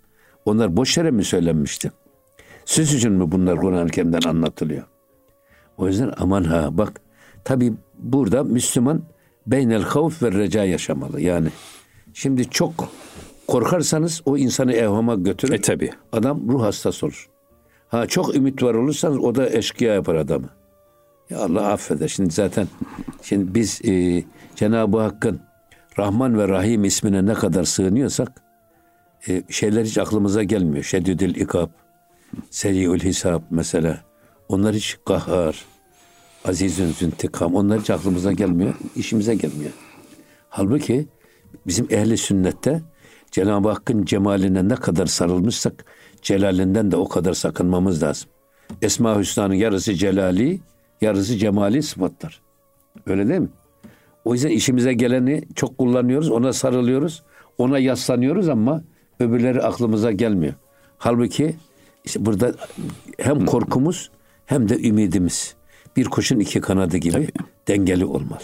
[0.44, 1.92] Onlar boş yere mi söylenmişti?
[2.64, 4.84] Siz için mi bunlar Kur'an-ı Kerim'den anlatılıyor?
[5.78, 7.00] O yüzden aman ha bak
[7.44, 9.02] tabi burada Müslüman
[9.46, 11.20] beynel havf ve reca yaşamalı.
[11.20, 11.48] Yani
[12.12, 12.88] şimdi çok
[13.46, 15.52] korkarsanız o insanı evhama götürür.
[15.52, 15.90] E tabii.
[16.12, 17.28] Adam ruh hastası olur.
[17.88, 20.48] Ha çok ümit var olursanız o da eşkıya yapar adamı.
[21.30, 22.08] Ya Allah affeder.
[22.08, 22.68] Şimdi zaten
[23.22, 24.24] şimdi biz e,
[24.56, 25.40] Cenab-ı Hakk'ın
[25.98, 28.43] Rahman ve Rahim ismine ne kadar sığınıyorsak
[29.28, 30.84] e, şeyler hiç aklımıza gelmiyor.
[30.84, 31.68] Şedidül ikab,
[32.50, 34.04] seriül hisab mesela.
[34.48, 35.64] Onlar hiç kahhar,
[36.44, 37.54] azizün züntikam.
[37.54, 38.74] Onlar hiç aklımıza gelmiyor.
[38.96, 39.72] işimize gelmiyor.
[40.48, 41.08] Halbuki
[41.66, 42.82] bizim ehli sünnette
[43.30, 45.84] Cenab-ı Hakk'ın cemaline ne kadar sarılmışsak
[46.22, 48.28] celalinden de o kadar sakınmamız lazım.
[48.82, 50.60] Esma Hüsna'nın yarısı celali,
[51.00, 52.40] yarısı cemali sıfatlar.
[53.06, 53.48] Öyle değil mi?
[54.24, 57.22] O yüzden işimize geleni çok kullanıyoruz, ona sarılıyoruz,
[57.58, 58.84] ona yaslanıyoruz ama
[59.20, 60.54] öbürleri aklımıza gelmiyor.
[60.98, 61.56] Halbuki
[62.04, 62.54] işte burada
[63.18, 64.10] hem korkumuz
[64.46, 65.54] hem de ümidimiz
[65.96, 67.28] bir kuşun iki kanadı gibi
[67.68, 68.42] dengeli olmalı.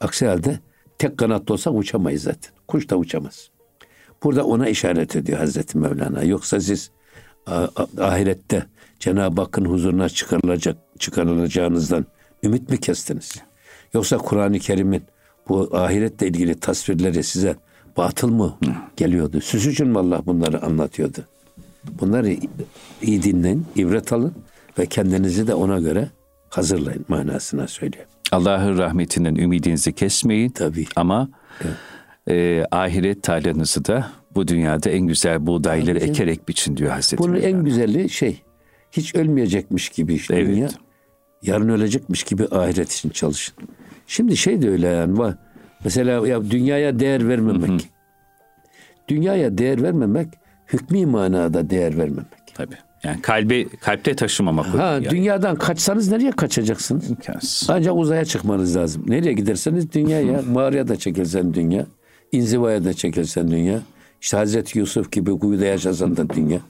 [0.00, 0.58] Aksi halde
[0.98, 2.52] tek kanatlı olsak uçamayız zaten.
[2.68, 3.50] Kuş da uçamaz.
[4.22, 6.22] Burada ona işaret ediyor Hazreti Mevlana.
[6.22, 6.90] Yoksa siz
[7.98, 8.66] ahirette
[8.98, 12.06] Cenab-ı Hakk'ın huzuruna çıkarılacak çıkarılacağınızdan
[12.42, 13.34] ümit mi kestiniz?
[13.94, 15.02] Yoksa Kur'an-ı Kerim'in
[15.48, 17.56] bu ahiretle ilgili tasvirleri size
[17.96, 18.54] batıl mı
[18.96, 19.40] geliyordu?
[19.40, 21.18] Süs için Allah bunları anlatıyordu?
[22.00, 22.36] Bunları
[23.02, 24.34] iyi dinleyin, ibret alın
[24.78, 26.08] ve kendinizi de ona göre
[26.48, 28.04] hazırlayın manasına söylüyor.
[28.32, 30.48] Allah'ın rahmetinden ümidinizi kesmeyin.
[30.50, 30.86] Tabii.
[30.96, 31.28] Ama
[32.30, 36.10] e, ahiret tarlanızı da bu dünyada en güzel buğdayları Tabii.
[36.10, 37.48] ekerek biçin diyor Hazreti Bunun Mevlana.
[37.50, 38.42] en güzeli şey,
[38.92, 40.46] hiç ölmeyecekmiş gibi işte Evet.
[40.48, 40.68] dünya.
[41.42, 43.54] Yarın ölecekmiş gibi ahiret için çalışın.
[44.06, 45.18] Şimdi şey de öyle yani.
[45.18, 45.36] va-
[45.84, 47.90] Mesela ya dünyaya değer vermemek.
[49.08, 50.28] Dünyaya değer vermemek,
[50.72, 52.54] hükmü manada değer vermemek.
[52.54, 52.74] Tabii.
[53.02, 54.66] Yani kalbi kalpte taşımamak.
[54.66, 55.10] Ha yani.
[55.10, 57.10] dünyadan kaçsanız nereye kaçacaksınız?
[57.10, 57.70] İmkansız.
[57.70, 59.04] Ancak uzaya çıkmanız lazım.
[59.06, 61.86] Nereye giderseniz dünyaya, mağaraya da çekilsen dünya,
[62.32, 63.80] inzivaya da çekilsen dünya.
[64.20, 66.60] İşte Hazreti Yusuf gibi kuyuda yaşasan da dünya.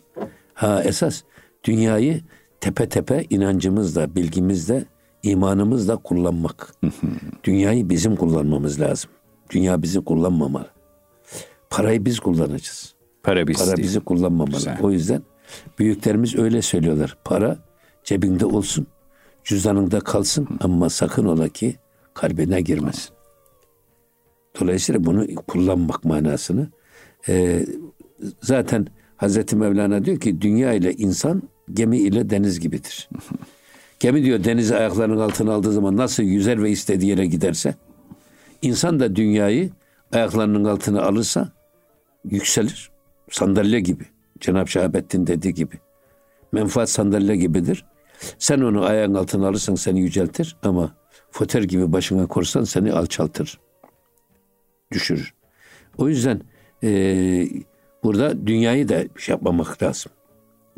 [0.55, 1.23] Ha esas
[1.65, 2.21] dünyayı
[2.61, 4.85] tepe tepe inancımızla, bilgimizle,
[5.25, 6.75] imanımızla kullanmak.
[7.45, 9.11] dünyayı bizim kullanmamız lazım.
[9.51, 10.71] Dünya bizi kullanmamalı.
[11.71, 12.95] Parayı biz kullanacağız.
[13.23, 13.89] Para biz Para değil.
[13.89, 14.57] bizi kullanmamalı.
[14.57, 14.79] Güzel.
[14.83, 15.23] O yüzden
[15.79, 17.17] büyüklerimiz öyle söylüyorlar.
[17.25, 17.59] Para
[18.05, 18.87] cebinde olsun,
[19.45, 21.77] cüzdanında kalsın ama sakın ola ki
[22.15, 23.15] kalbine girmesin.
[24.61, 26.69] Dolayısıyla bunu kullanmak manasını
[27.29, 27.67] e,
[28.41, 33.09] zaten Hazreti Mevlana diyor ki dünya ile insan gemi ile deniz gibidir.
[34.05, 37.75] Gemi diyor denizi ayaklarının altına aldığı zaman nasıl yüzer ve istediği yere giderse
[38.63, 39.71] insan da dünyayı
[40.13, 41.53] ayaklarının altına alırsa
[42.25, 42.91] yükselir.
[43.31, 44.05] Sandalye gibi.
[44.41, 45.79] Cenab-ı Şahabettin dediği gibi.
[46.53, 47.85] Menfaat sandalye gibidir.
[48.39, 50.95] Sen onu ayağın altına alırsan seni yüceltir ama
[51.31, 53.61] foter gibi başına korsan seni alçaltır.
[54.93, 55.35] Düşürür.
[55.99, 56.41] O yüzden
[56.83, 57.49] eee,
[58.03, 60.13] burada dünyayı da şey yapmamak lazım.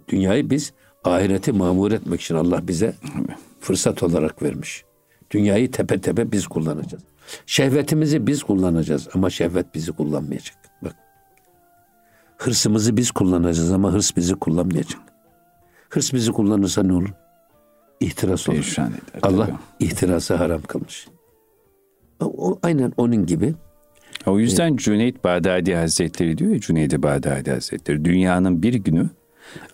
[0.08, 0.72] Dünyayı biz
[1.06, 2.94] ahireti mamur etmek için Allah bize
[3.60, 4.84] fırsat olarak vermiş.
[5.30, 7.02] Dünyayı tepe tepe biz kullanacağız.
[7.46, 10.56] Şehvetimizi biz kullanacağız ama şehvet bizi kullanmayacak.
[10.82, 10.96] Bak.
[12.36, 15.00] Hırsımızı biz kullanacağız ama hırs bizi kullanmayacak.
[15.90, 17.12] Hırs bizi kullanırsa ne olur?
[18.00, 18.74] İhtiras olur.
[18.78, 18.88] Eder,
[19.22, 19.56] Allah tabii.
[19.80, 21.08] ihtirası haram kılmış.
[22.20, 23.54] O, aynen onun gibi
[24.26, 29.10] O yüzden Cüneyt Bağdadi Hazretleri diyor ya Cüneyt Bağdadi Hazretleri dünyanın bir günü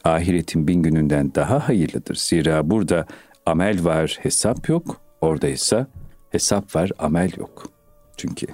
[0.05, 2.15] ahiretin bin gününden daha hayırlıdır.
[2.15, 3.07] Zira burada
[3.47, 4.97] amel var hesap yok.
[5.21, 5.87] Orada ise
[6.31, 7.69] hesap var amel yok.
[8.17, 8.47] Çünkü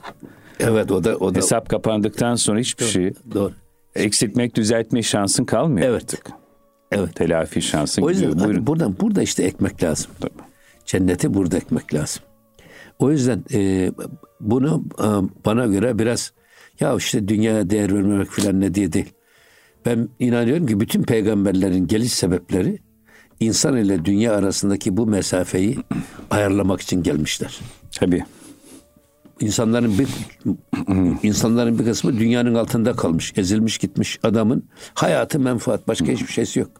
[0.60, 3.52] evet o da o da hesap kapandıktan sonra hiçbir şey doğru.
[3.94, 6.02] eksiltmek düzeltme şansın kalmıyor Evet.
[6.02, 6.30] artık.
[6.92, 7.14] Evet.
[7.14, 8.30] Telafi şansın O gidiyor.
[8.30, 8.66] yüzden Buyurun.
[8.66, 10.10] buradan burada işte ekmek lazım.
[10.20, 10.32] Tabii.
[10.86, 12.22] Cenneti burada ekmek lazım.
[12.98, 13.90] O yüzden e,
[14.40, 15.06] bunu e,
[15.44, 16.32] bana göre biraz
[16.80, 19.12] ya işte dünyaya değer vermemek falan ne diye değil.
[19.88, 22.78] Ben inanıyorum ki bütün peygamberlerin geliş sebepleri
[23.40, 25.78] insan ile dünya arasındaki bu mesafeyi
[26.30, 27.60] ayarlamak için gelmişler.
[27.98, 28.24] Tabii.
[29.40, 30.08] İnsanların bir
[31.22, 36.70] insanların bir kısmı dünyanın altında kalmış, ezilmiş gitmiş adamın hayatı menfaat başka hiçbir şeysi yok.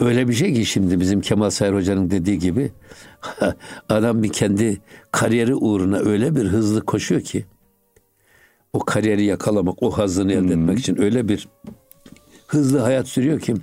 [0.00, 2.72] Öyle bir şey ki şimdi bizim Kemal Sayar Hoca'nın dediği gibi
[3.88, 4.80] adam bir kendi
[5.10, 7.44] kariyeri uğruna öyle bir hızlı koşuyor ki
[8.72, 11.48] o kariyeri yakalamak, o hazını elde etmek için öyle bir
[12.50, 13.54] hızlı hayat sürüyor ki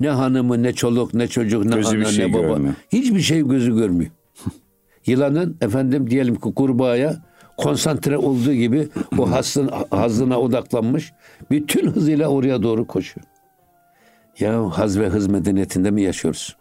[0.00, 2.42] ne hanımı, ne çoluk, ne çocuk, ne Gözü ana, şey ne baba.
[2.42, 2.74] görmüyor.
[2.92, 4.10] Hiçbir şey gözü görmüyor.
[5.06, 7.22] Yılanın efendim diyelim ki kurbağaya
[7.56, 11.12] konsantre olduğu gibi o hasın, hazına odaklanmış.
[11.50, 13.26] Bütün hızıyla oraya doğru koşuyor.
[14.38, 16.56] Ya haz ve hız medeniyetinde mi yaşıyoruz?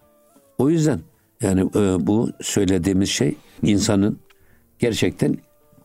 [0.58, 1.00] O yüzden
[1.42, 4.20] yani e, bu söylediğimiz şey insanın
[4.80, 5.38] gerçekten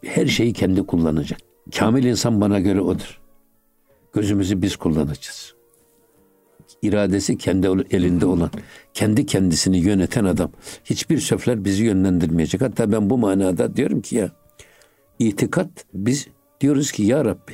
[0.04, 1.38] her şeyi kendi kullanacak.
[1.78, 3.20] Kamil insan bana göre odur.
[4.14, 5.54] Gözümüzü biz kullanacağız.
[6.82, 8.50] İradesi kendi elinde olan,
[8.94, 10.50] kendi kendisini yöneten adam.
[10.84, 12.60] Hiçbir sözler bizi yönlendirmeyecek.
[12.60, 14.30] Hatta ben bu manada diyorum ki ya,
[15.18, 16.28] itikat biz
[16.60, 17.52] diyoruz ki ya Rabbi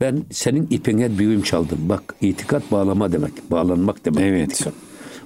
[0.00, 1.78] ben senin ipine büyüm çaldım.
[1.88, 3.50] Bak itikat bağlama demek.
[3.50, 4.20] Bağlanmak demek.
[4.20, 4.52] Evet.
[4.52, 4.74] itikat.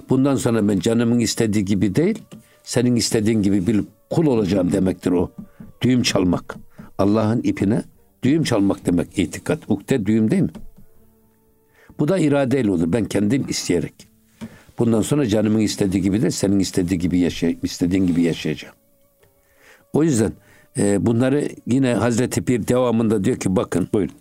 [0.09, 2.21] Bundan sonra ben canımın istediği gibi değil,
[2.63, 5.31] senin istediğin gibi bir kul olacağım demektir o.
[5.81, 6.55] Düğüm çalmak.
[6.97, 7.83] Allah'ın ipine
[8.23, 9.59] düğüm çalmak demek itikat.
[9.67, 10.49] Ukde düğüm değil mi?
[11.99, 12.93] Bu da iradeyle olur.
[12.93, 13.93] Ben kendim isteyerek.
[14.79, 18.75] Bundan sonra canımın istediği gibi de senin istediği gibi yaşay istediğin gibi yaşayacağım.
[19.93, 20.31] O yüzden
[20.77, 24.15] e, bunları yine Hazreti Pir devamında diyor ki bakın Buyurun.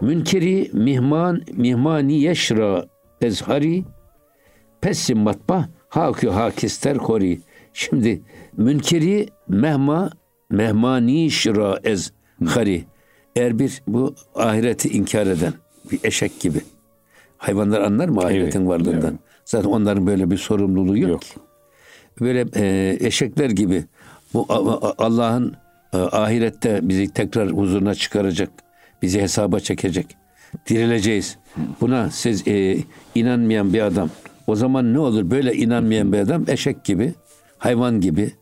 [0.00, 2.86] Münkeri mihman mihmani yeşra
[3.20, 3.84] ezhari
[4.80, 7.40] pessim matbah hakü hakister hori.
[7.72, 8.22] Şimdi
[8.56, 10.10] münkeri mehma
[10.50, 12.12] mehmani şira ez
[12.46, 12.84] hari.
[13.36, 15.52] Eğer bir bu ahireti inkar eden
[15.92, 16.60] bir eşek gibi.
[17.38, 19.10] Hayvanlar anlar mı ahiretin Evet, varlığından?
[19.10, 19.20] evet.
[19.44, 21.10] Zaten onların böyle bir sorumluluğu yok.
[21.10, 21.20] Yok.
[21.20, 21.34] ki.
[22.20, 23.84] Böyle e, eşekler gibi
[24.34, 24.46] bu
[24.98, 25.56] Allah'ın
[25.92, 28.50] e, ahirette bizi tekrar huzuruna çıkaracak,
[29.02, 30.06] bizi hesaba çekecek,
[30.68, 31.38] dirileceğiz.
[31.80, 32.78] Buna siz e,
[33.14, 34.10] inanmayan bir adam,
[34.46, 35.30] o zaman ne olur?
[35.30, 37.14] Böyle inanmayan bir adam eşek gibi,
[37.58, 38.32] hayvan gibi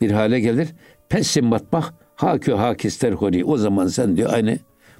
[0.00, 0.68] bir hale gelir.
[1.08, 1.90] Pessim matbah,
[2.22, 3.44] hakü hakister hori.
[3.44, 4.58] O zaman sen diyor aynı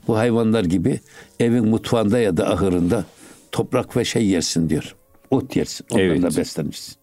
[0.08, 1.00] bu hayvanlar gibi
[1.40, 3.04] evin mutfağında ya da ahırında
[3.52, 4.94] toprak ve şey yersin diyor.
[5.30, 5.86] Ot yersin.
[5.90, 6.36] Onlarla Evet.
[6.38, 6.94] beslenirsin.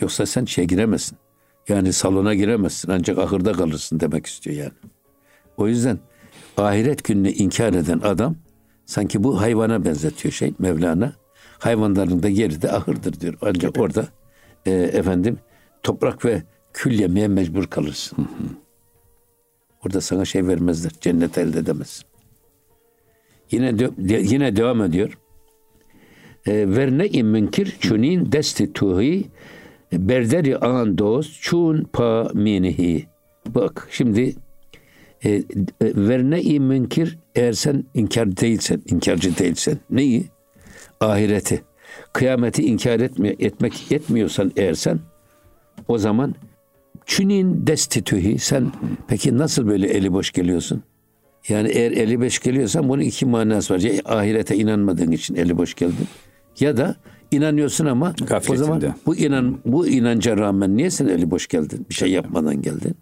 [0.00, 1.18] Yoksa sen şeye giremezsin.
[1.68, 4.72] Yani salona giremezsin ancak ahırda kalırsın demek istiyor yani.
[5.56, 5.98] O yüzden
[6.56, 8.36] ahiret gününü inkar eden adam
[8.86, 11.12] sanki bu hayvana benzetiyor şey Mevlana.
[11.58, 13.34] Hayvanların da yeri de ahırdır diyor.
[13.42, 14.08] Ancak orada
[14.66, 15.38] e, efendim
[15.82, 18.28] toprak ve kül yemeye mecbur kalırsın.
[19.86, 20.92] Orada sana şey vermezler.
[21.00, 22.04] Cennet elde edemezsin.
[23.50, 25.18] Yine de, de- yine devam ediyor.
[26.46, 29.24] E, Verne im münkir çunin desti tuhi
[29.92, 33.06] berderi an dost çun pa minihi.
[33.46, 34.34] Bak şimdi
[35.24, 35.42] e, e,
[35.80, 40.26] verne im münkir eğer sen inkar değilsen, inkarcı değilsen neyi?
[41.00, 41.62] Ahireti.
[42.12, 44.98] Kıyameti inkar etmiyor, etmek etmiyorsan eğer sen
[45.88, 46.34] o zaman
[47.08, 48.72] çünin destituhi sen
[49.08, 50.82] peki nasıl böyle eli boş geliyorsun?
[51.48, 53.78] Yani eğer eli boş geliyorsan bunun iki manası var.
[53.80, 56.06] Ya ahirete inanmadığın için eli boş geldin.
[56.60, 56.96] Ya da
[57.30, 58.58] inanıyorsun ama o Gafletinde.
[58.64, 61.86] zaman bu inan bu inanca rağmen niye sen eli boş geldin?
[61.90, 62.94] Bir şey yapmadan geldin.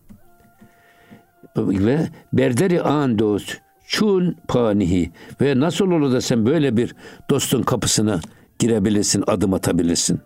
[1.56, 6.94] Ve berderi an dost çun panihi ve nasıl olur da sen böyle bir
[7.30, 8.20] dostun kapısına
[8.58, 10.20] girebilirsin, adım atabilirsin.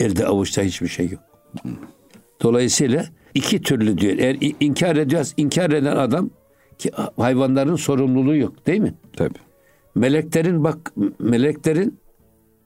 [0.00, 1.20] Elde avuçta hiçbir şey yok.
[2.42, 4.18] Dolayısıyla iki türlü diyor.
[4.18, 6.30] Eğer inkar ediyoruz, inkar eden adam
[6.78, 8.94] ki hayvanların sorumluluğu yok değil mi?
[9.16, 9.38] Tabii.
[9.94, 11.98] Meleklerin bak meleklerin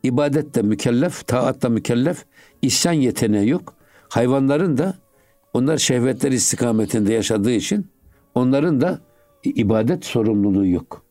[0.03, 2.25] ibadette mükellef, taatta mükellef,
[2.63, 3.75] isyan yeteneği yok.
[4.09, 4.95] Hayvanların da
[5.55, 7.87] onlar şehvetler istikametinde yaşadığı için
[8.35, 9.01] onların da
[9.45, 11.03] ibadet sorumluluğu yok.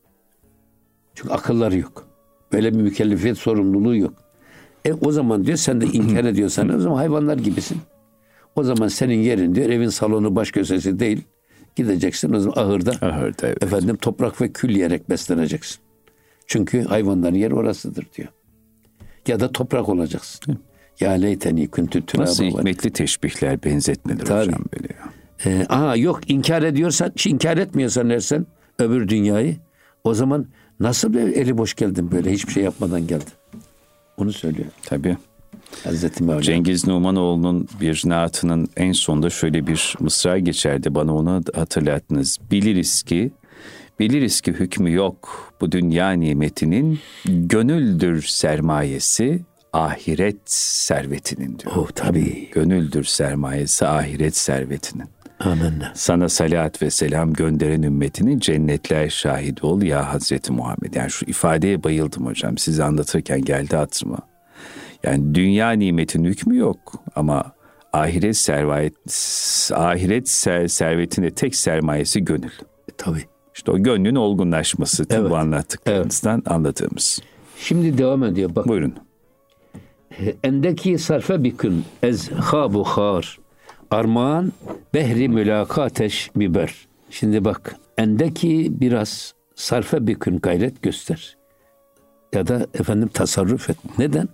[1.15, 2.07] Çünkü akılları yok.
[2.53, 4.13] Böyle bir mükellefiyet sorumluluğu yok.
[4.85, 7.77] E o zaman diyor sen de inkar ediyorsan o zaman hayvanlar gibisin.
[8.55, 11.21] O zaman senin yerin diyor evin salonu baş köşesi değil.
[11.75, 13.63] Gideceksin o zaman ahırda Ahırda evet.
[13.63, 15.77] efendim toprak ve kül yiyerek besleneceksin.
[16.47, 18.27] Çünkü hayvanların yeri orasıdır diyor.
[19.27, 20.57] Ya da toprak olacaksın.
[20.99, 22.57] Ya leyteni küntü Nasıl türaba.
[22.57, 24.47] hikmetli teşbihler, benzetmeler Tabii.
[24.47, 25.09] hocam böyle ya.
[25.45, 28.45] Ee, aha yok inkar ediyorsan, inkar etmiyorsan eğer sen
[28.79, 29.55] öbür dünyayı
[30.03, 30.45] o zaman
[30.79, 33.33] nasıl bir eli boş geldin böyle hiçbir şey yapmadan geldin.
[34.17, 34.67] Onu söylüyor.
[34.85, 35.17] Tabii.
[35.83, 36.41] Hazreti Mevlana.
[36.41, 40.95] Cengiz Numanoğlu'nun bir naatının en sonunda şöyle bir mısra geçerdi.
[40.95, 42.37] Bana onu hatırlattınız.
[42.51, 43.31] Biliriz ki
[43.99, 49.41] Biliriz ki hükmü yok bu dünya nimetinin gönüldür sermayesi
[49.73, 51.75] ahiret servetinin diyor.
[51.75, 52.49] Oh tabii.
[52.51, 55.05] Gönüldür sermayesi ahiret servetinin.
[55.39, 55.91] Amenna.
[55.95, 60.93] Sana salat ve selam gönderen ümmetinin cennetler şahit ol ya Hazreti Muhammed.
[60.93, 62.57] Yani şu ifadeye bayıldım hocam.
[62.57, 64.30] Size anlatırken geldi hatırıma.
[65.03, 67.51] Yani dünya nimetin hükmü yok ama
[67.93, 68.93] ahiret servet
[69.73, 72.51] ahiret ser, servetinde tek sermayesi gönül.
[72.89, 73.25] E, tabii.
[73.55, 75.29] İşte o gönlün olgunlaşması evet.
[75.29, 76.51] bu anlattıklarınızdan evet.
[76.51, 77.21] anladığımız.
[77.57, 78.67] Şimdi devam ediyor bak.
[78.67, 78.93] Buyurun.
[80.43, 83.39] Endeki sarfe bikün ez habu har
[83.91, 84.53] armağan
[84.93, 86.87] behri mülakateş biber.
[87.09, 91.37] Şimdi bak endeki biraz sarfe bikün gayret göster.
[92.33, 93.77] Ya da efendim tasarruf et.
[93.97, 94.29] Neden?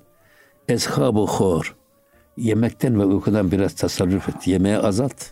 [0.68, 1.76] Eshabu hor.
[2.38, 4.48] Yemekten ve uykudan biraz tasarruf et.
[4.48, 5.26] Yemeği azalt.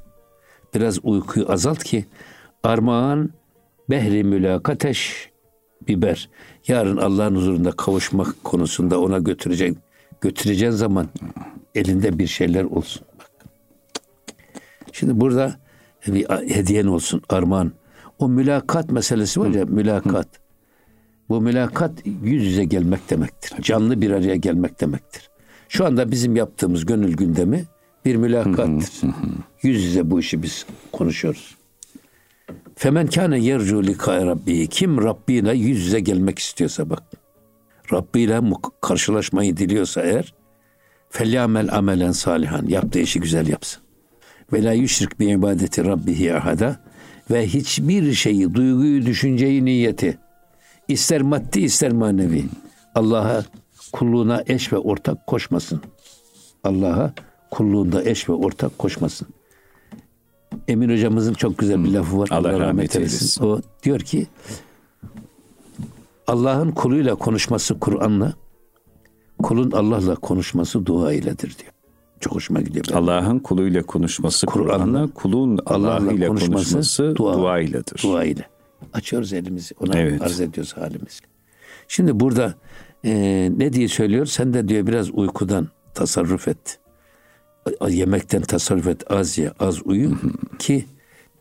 [0.74, 2.06] Biraz uykuyu azalt ki
[2.64, 3.30] armağan
[3.90, 5.30] behri mülakateş
[5.88, 6.30] biber.
[6.68, 9.78] Yarın Allah'ın huzurunda kavuşmak konusunda ona götürecek
[10.22, 11.08] götüreceğin zaman
[11.76, 13.06] elinde bir şeyler olsun.
[13.20, 13.32] Bak.
[14.92, 15.56] Şimdi burada
[16.08, 17.72] bir hediyen olsun armağan.
[18.20, 20.28] O mülakat meselesi var ya mülakat.
[21.30, 21.92] Bu mülakat
[22.24, 23.54] yüz yüze gelmek demektir.
[23.62, 25.30] Canlı bir araya gelmek demektir.
[25.70, 27.66] Şu anda bizim yaptığımız gönül gündemi
[28.06, 28.92] bir mülakattır.
[29.62, 31.56] Yüz yüze bu işi biz konuşuyoruz.
[32.76, 34.68] Femen kâne yercu lika rabbi.
[34.68, 37.04] Kim Rabbiyle yüz yüze gelmek istiyorsa bak.
[37.94, 38.42] Rabbi ile
[38.82, 40.34] karşılaşmayı diliyorsa eğer
[41.10, 42.66] felyamel amelen salihan.
[42.68, 43.84] Yaptığı işi güzel yapsın.
[44.54, 46.80] Ve la yüşrik bi ibadeti rabbihi ahada
[47.32, 50.18] ve hiçbir şeyi, duyguyu, düşünceyi, niyeti
[50.88, 52.46] ister maddi ister manevi
[52.96, 53.44] Allah'a
[53.92, 55.82] kulluğuna eş ve ortak koşmasın.
[56.64, 57.14] Allah'a
[57.52, 59.28] kulluğunda eş ve ortak koşmasın.
[60.68, 62.28] Emin hocamızın çok güzel bir lafı var.
[62.32, 63.44] Allah, Allah rahmet eylesin.
[63.44, 64.28] O diyor ki
[66.28, 68.34] Allah'ın kuluyla konuşması Kur'an'la,
[69.44, 71.72] kulun Allah'la konuşması dua iledir diyor.
[72.20, 72.86] Çok hoşuma gidiyor.
[72.94, 78.04] Allah'ın kuluyla konuşması Kur'an'la, kulun Allah ile konuşması, konuşması dua, dua iledir.
[78.04, 78.55] Dua ile.
[78.94, 80.22] Açıyoruz elimizi, ona evet.
[80.22, 81.20] arz ediyoruz halimizi.
[81.88, 82.56] Şimdi burada
[83.06, 83.12] e,
[83.58, 84.26] ne diye söylüyor?
[84.26, 86.80] Sen de diyor biraz uykudan tasarruf et
[87.90, 90.18] yemekten tasarruf et az ye az uyu
[90.60, 90.86] ki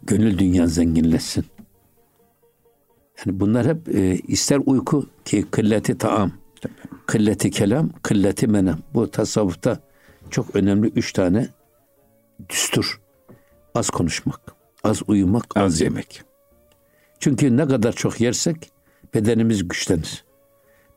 [0.03, 1.45] gönül dünyan zenginleşsin.
[3.19, 6.33] Yani bunlar hep e, ister uyku ki kılleti taam,
[7.07, 8.79] kılleti kelam, kılleti menem.
[8.95, 9.79] Bu tasavvufta
[10.31, 11.49] çok önemli üç tane
[12.49, 13.01] düstur.
[13.75, 14.41] Az konuşmak,
[14.85, 16.25] az uyumak, az, az yemek.
[17.25, 18.57] Çünkü ne kadar çok yersek
[19.15, 20.25] bedenimiz güçlenir.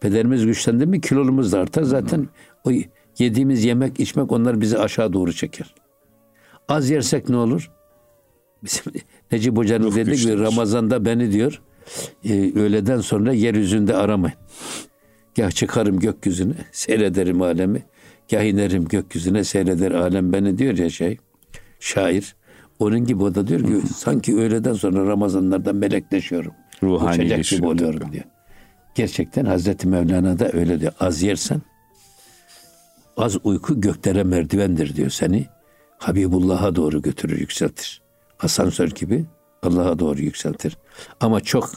[0.03, 1.83] Bedenimiz güçlendi mi kilolumuz da artar.
[1.83, 2.27] Zaten
[2.63, 2.71] o
[3.19, 5.75] Yediğimiz yemek, içmek onlar bizi aşağı doğru çeker.
[6.67, 7.71] Az yersek ne olur?
[8.63, 8.93] Bizim
[9.31, 11.61] Necip Hoca'nın dediği gibi Ramazan'da beni diyor
[12.23, 14.37] e, öğleden sonra yeryüzünde aramayın.
[15.37, 17.85] Gah çıkarım gökyüzüne seyrederim alemi.
[18.31, 21.17] Gah inerim gökyüzüne seyreder alem beni diyor ya şey
[21.79, 22.35] şair.
[22.79, 26.53] Onun gibi o da diyor ki sanki öğleden sonra Ramazanlarda melekleşiyorum.
[26.83, 28.23] Ruhani gibi oluyorum diyor.
[28.95, 30.93] Gerçekten Hazreti Mevlana da öyle diyor.
[30.99, 31.61] Az yersen
[33.17, 35.45] Az uyku göklere merdivendir diyor seni.
[35.97, 38.01] Habibullah'a doğru götürür, yükseltir.
[38.39, 39.25] Asansör gibi
[39.63, 40.77] Allah'a doğru yükseltir.
[41.19, 41.69] Ama çok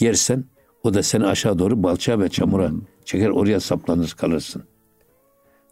[0.00, 0.44] yersen
[0.82, 2.70] o da seni aşağı doğru balçağa ve çamura
[3.04, 4.64] çeker oraya saplanır kalırsın.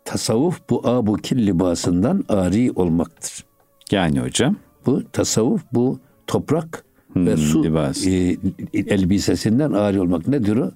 [0.05, 3.45] Tasavvuf bu abu kil libasından ari olmaktır.
[3.91, 4.57] Yani hocam?
[4.87, 8.07] Bu tasavvuf bu toprak hmm, ve su libas.
[8.07, 8.37] e,
[8.75, 10.29] elbisesinden ari olmak.
[10.29, 10.71] Nedir o?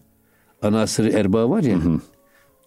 [0.62, 1.84] Anasırı erba var ya.
[1.84, 2.00] Hmm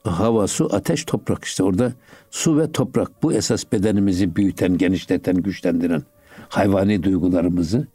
[0.04, 1.93] hava, su, ateş, toprak işte orada
[2.32, 6.04] su ve toprak bu esas bedenimizi büyüten, genişleten, güçlendiren
[6.49, 7.88] hayvani duygularımızı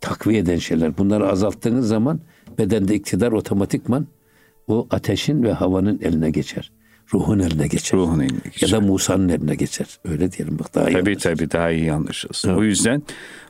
[0.00, 0.98] takviye eden şeyler.
[0.98, 2.20] Bunları azalttığınız zaman
[2.58, 4.06] bedende iktidar otomatikman
[4.68, 6.72] o ateşin ve havanın eline geçer.
[7.14, 7.98] Ruhun eline geçer.
[7.98, 8.68] Ruhun eline geçer.
[8.68, 9.86] Ya da Musa'nın eline geçer.
[10.04, 11.36] Öyle diyelim bak daha iyi Tabii anlaşılır.
[11.36, 12.42] tabii daha iyi anlaşılır.
[12.46, 12.58] Evet.
[12.58, 13.02] O yüzden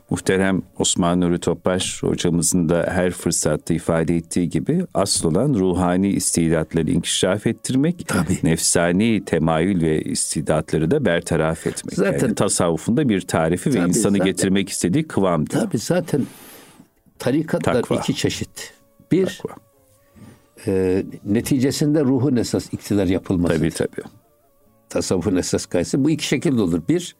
[0.09, 6.91] muhterem Osman Nuri Topbaş hocamızın da her fırsatta ifade ettiği gibi asıl olan ruhani istidatları
[6.91, 8.39] inkişaf ettirmek, Tabii.
[8.43, 11.95] nefsani temayül ve istidatları da bertaraf etmek.
[11.95, 15.45] Zaten yani tasavvufunda bir tarifi tabii, ve insanı zaten, getirmek istediği kıvam.
[15.45, 16.25] Tabii zaten
[17.19, 17.95] tarikatlar Takva.
[17.95, 18.73] iki çeşit.
[19.11, 19.55] Bir Takva.
[20.67, 23.57] E, neticesinde ruhun esas iktidar yapılması.
[23.57, 24.07] Tabii tabii.
[24.89, 26.81] Tasavvufun esas gayesi bu iki şekilde olur.
[26.89, 27.15] Bir,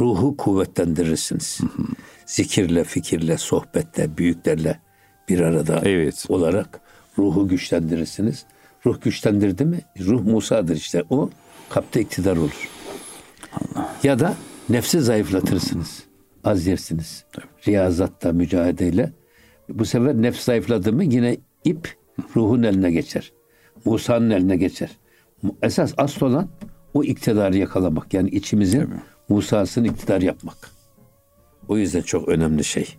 [0.00, 1.60] ruhu kuvvetlendirirsiniz.
[1.60, 1.86] Hı hı
[2.26, 4.80] zikirle, fikirle, sohbetle, büyüklerle
[5.28, 6.24] bir arada evet.
[6.28, 6.80] olarak
[7.18, 8.44] ruhu güçlendirirsiniz.
[8.86, 9.80] Ruh güçlendirdi mi?
[10.00, 11.04] Ruh Musa'dır işte.
[11.10, 11.30] O
[11.68, 12.68] Kapta iktidar olur.
[13.52, 13.94] Allah.
[14.02, 14.34] Ya da
[14.68, 16.02] nefsi zayıflatırsınız.
[16.44, 17.24] Az yersiniz.
[17.68, 19.12] Riyazatta, mücadeleyle.
[19.68, 21.96] Bu sefer nefs zayıfladı mı yine ip
[22.36, 23.32] ruhun eline geçer.
[23.84, 24.90] Musa'nın eline geçer.
[25.62, 26.48] Esas asıl olan
[26.94, 28.14] o iktidarı yakalamak.
[28.14, 29.00] Yani içimizin Tabii.
[29.28, 30.70] Musa'sını iktidar yapmak.
[31.68, 32.96] O yüzden çok önemli şey.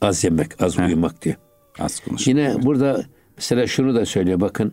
[0.00, 0.86] Az yemek, az Heh.
[0.86, 1.36] uyumak diyor.
[1.78, 2.28] Az konuşmak.
[2.28, 2.64] Yine evet.
[2.64, 3.04] burada
[3.36, 4.72] mesela şunu da söylüyor bakın.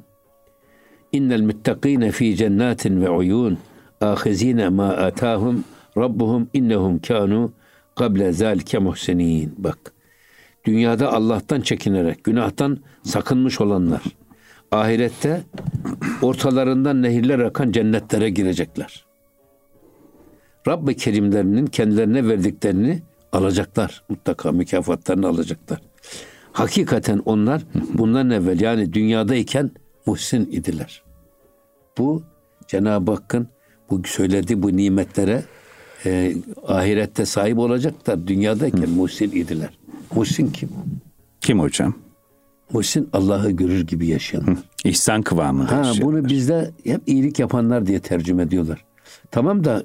[1.11, 3.57] İnnel muttakine fi cennetin ve uyun
[4.01, 5.63] ahizine ma atahum
[5.97, 7.53] rabbuhum innehum kanu
[7.95, 9.55] kable zalike muhsinin.
[9.57, 9.93] Bak.
[10.65, 14.01] Dünyada Allah'tan çekinerek günahtan sakınmış olanlar
[14.71, 15.41] ahirette
[16.21, 19.05] ortalarından nehirler akan cennetlere girecekler.
[20.67, 23.01] Rabb-i Kerimlerinin kendilerine verdiklerini
[23.31, 24.03] alacaklar.
[24.09, 25.81] Mutlaka mükafatlarını alacaklar.
[26.51, 27.61] Hakikaten onlar
[27.93, 29.71] bundan evvel yani dünyadayken
[30.05, 31.03] muhsin idiler.
[31.97, 32.23] Bu
[32.67, 33.47] Cenab-ı Hakk'ın
[33.89, 35.43] bu söylediği bu nimetlere
[36.05, 36.35] e,
[36.67, 38.27] ahirette sahip olacaklar.
[38.27, 39.69] Dünyadayken muhsin idiler.
[40.15, 40.69] Muhsin kim?
[41.41, 41.93] Kim hocam?
[42.73, 44.57] Muhsin Allah'ı görür gibi yaşayanlar.
[44.83, 46.01] İhsan kıvamında ha, yaşayanlar.
[46.01, 48.85] Bunu bizde hep iyilik yapanlar diye tercüme ediyorlar.
[49.31, 49.83] Tamam da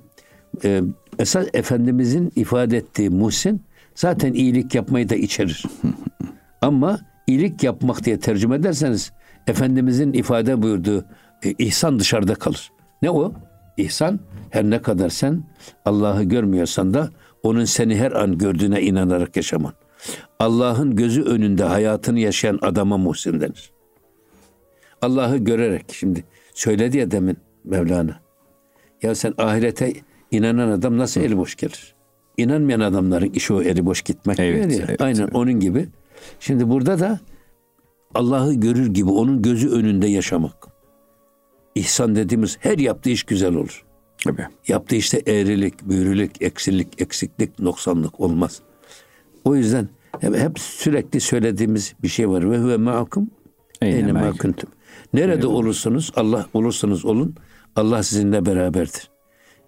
[0.65, 0.83] e,
[1.19, 3.63] esas Efendimizin ifade ettiği muhsin
[3.95, 5.65] zaten iyilik yapmayı da içerir.
[6.63, 9.13] Ama iyilik yapmak diye tercüme ederseniz
[9.47, 11.05] Efendimizin ifade buyurduğu
[11.43, 12.73] e, ihsan dışarıda kalır.
[13.03, 13.33] Ne o?
[13.77, 14.21] İhsan
[14.51, 15.43] her ne kadar sen
[15.85, 17.11] Allah'ı görmüyorsan da
[17.43, 19.73] onun seni her an gördüğüne inanarak yaşaman.
[20.39, 23.71] Allah'ın gözü önünde hayatını yaşayan adama muhsin denir.
[25.03, 28.21] Allah'ı görerek şimdi söyledi ya demin Mevlana.
[29.03, 29.93] Ya sen ahirete
[30.31, 31.95] inanan adam nasıl eli boş gelir?
[32.37, 34.83] İnanmayan adamların işi o eli boş gitmek evet.
[34.89, 35.35] Evet, Aynen evet.
[35.35, 35.89] onun gibi.
[36.41, 37.21] Şimdi burada da
[38.15, 40.67] Allah'ı görür gibi onun gözü önünde yaşamak.
[41.75, 43.85] İhsan dediğimiz her yaptığı iş güzel olur.
[44.25, 44.47] Tabii.
[44.69, 48.61] Yaptığı işte eğrilik, büyürülük, eksilik, eksiklik, noksanlık olmaz.
[49.47, 49.89] O yüzden
[50.21, 52.51] hep, hep sürekli söylediğimiz bir şey var.
[52.51, 53.31] Ve huve ma'akum
[53.83, 54.33] eyne ma
[55.15, 57.35] Nerede olursunuz Allah olursanız olun
[57.77, 59.11] Allah sizinle beraberdir.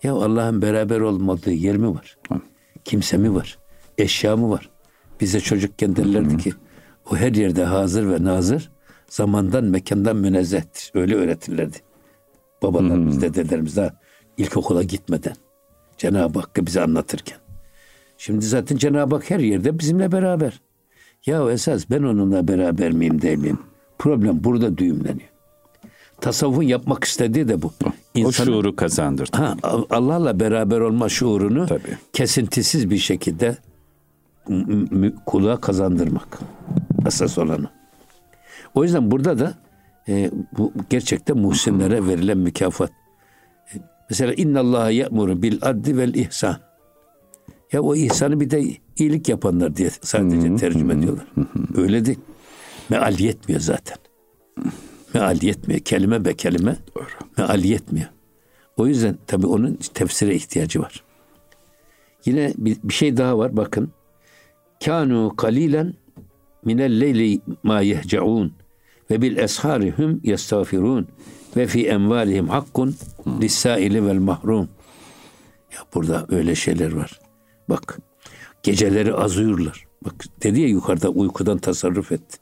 [0.03, 2.19] Ya Allah'ın beraber olmadığı yer mi var?
[2.85, 3.59] Kimse mi var?
[3.99, 4.71] Eşya mı var?
[5.21, 6.53] Bize çocukken derlerdi ki
[7.11, 8.71] o her yerde hazır ve nazır
[9.09, 10.91] zamandan mekandan münezzehtir.
[10.95, 11.77] Öyle öğretirlerdi.
[12.63, 13.91] Babalarımız, dedelerimiz daha
[14.37, 15.35] ilkokula gitmeden.
[15.97, 17.39] Cenab-ı Hakk'ı bize anlatırken.
[18.19, 20.61] Şimdi zaten Cenab-ı Hak her yerde bizimle beraber.
[21.27, 23.59] Ya esas ben onunla beraber miyim değil miyim?
[23.99, 25.29] Problem burada düğümleniyor.
[26.21, 27.73] Tasavvufun yapmak istediği de bu.
[28.15, 29.37] İnsanın, o şuuru kazandırdı.
[29.37, 29.57] Ha,
[29.91, 31.99] Allah'la beraber olma şuurunu Tabii.
[32.13, 33.57] kesintisiz bir şekilde
[35.27, 36.39] kula kazandırmak.
[37.07, 37.71] Esas olanı.
[38.75, 39.55] O yüzden burada da
[40.09, 42.91] e, bu gerçekten muhsinlere verilen mükafat.
[43.75, 43.77] E,
[44.11, 46.57] mesela inna Allaha ya'muru bil adli vel ihsan.
[47.73, 48.65] Ya o ihsanı bir de
[48.97, 51.27] iyilik yapanlar diye sadece tercüme ediyorlar.
[51.77, 52.19] Öyle değil.
[52.89, 53.97] Meal yetmiyor zaten.
[55.15, 55.81] Meal yetmiyor.
[55.81, 57.05] Kelime be kelime Doğru.
[57.37, 58.09] meal yetmiyor.
[58.77, 61.05] O yüzden tabi onun tefsire ihtiyacı var.
[62.25, 63.91] Yine bir, bir şey daha var bakın.
[64.85, 65.95] Kanu kalilen
[66.65, 68.53] minel leyli ma yehcaun
[69.11, 71.09] ve bil esharihum yestağfirun
[71.57, 72.97] ve fi envalihim hakkun
[73.41, 74.69] lissaili vel mahrum.
[75.75, 77.21] Ya burada öyle şeyler var.
[77.69, 77.99] Bak
[78.63, 79.87] geceleri az uyurlar.
[80.05, 82.41] Bak dedi ya yukarıda uykudan tasarruf et.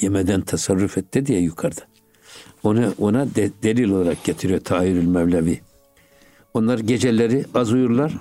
[0.00, 1.80] Yemeden tasarruf et dedi ya yukarıda.
[2.62, 5.60] Onu ona de, delil olarak getiriyor Tahirül Mevlevi.
[6.54, 8.12] Onlar geceleri az uyurlar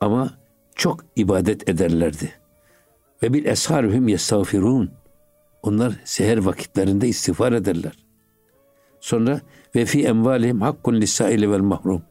[0.00, 0.34] ama
[0.74, 2.32] çok ibadet ederlerdi.
[3.22, 4.90] Ve bil esharühüm yestağfirun.
[5.62, 7.92] Onlar seher vakitlerinde istiğfar ederler.
[9.00, 9.40] Sonra
[9.74, 12.02] ve fi envalihim hakkun lisaili vel mahrum.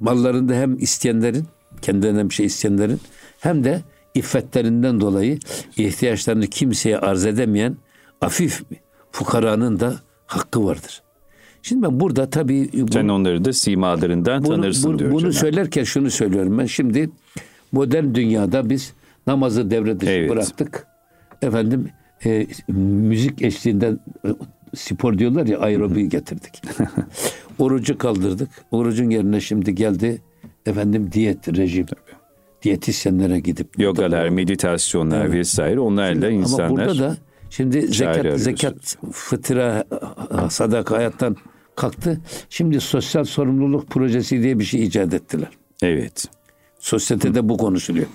[0.00, 1.46] Mallarında hem isteyenlerin
[1.88, 3.00] kendilerinden bir şey isteyenlerin
[3.40, 3.80] hem de
[4.14, 5.38] iffetlerinden dolayı
[5.76, 7.76] ihtiyaçlarını kimseye arz edemeyen
[8.20, 8.62] afif
[9.12, 9.94] fukaranın da
[10.26, 11.02] hakkı vardır.
[11.62, 12.70] Şimdi ben burada tabii...
[12.72, 15.12] Bu, Sen onları da simalarından bunu, tanırsın bu, diyor.
[15.12, 16.66] Bunu söylerken şunu söylüyorum ben.
[16.66, 17.10] Şimdi
[17.72, 18.92] modern dünyada biz
[19.26, 20.30] namazı devre dışı evet.
[20.30, 20.86] bıraktık.
[21.42, 21.88] Efendim
[22.24, 24.28] e, müzik eşliğinden e,
[24.74, 26.62] spor diyorlar ya aerobiyi getirdik.
[27.58, 28.48] Orucu kaldırdık.
[28.70, 30.22] Orucun yerine şimdi geldi
[30.68, 31.86] efendim diyet, rejim.
[32.62, 35.34] Diyetisyenlere gidip yogalar, meditasyonlar evet.
[35.34, 37.16] vesaire onlarla insanlar Ama burada da
[37.50, 39.84] şimdi zekat zekat fıtıra
[40.50, 41.36] sadaka hayattan
[41.76, 42.20] kalktı.
[42.50, 45.48] Şimdi sosyal sorumluluk projesi diye bir şey icat ettiler.
[45.82, 46.24] Evet.
[46.78, 48.06] Sosyetede bu konuşuluyor.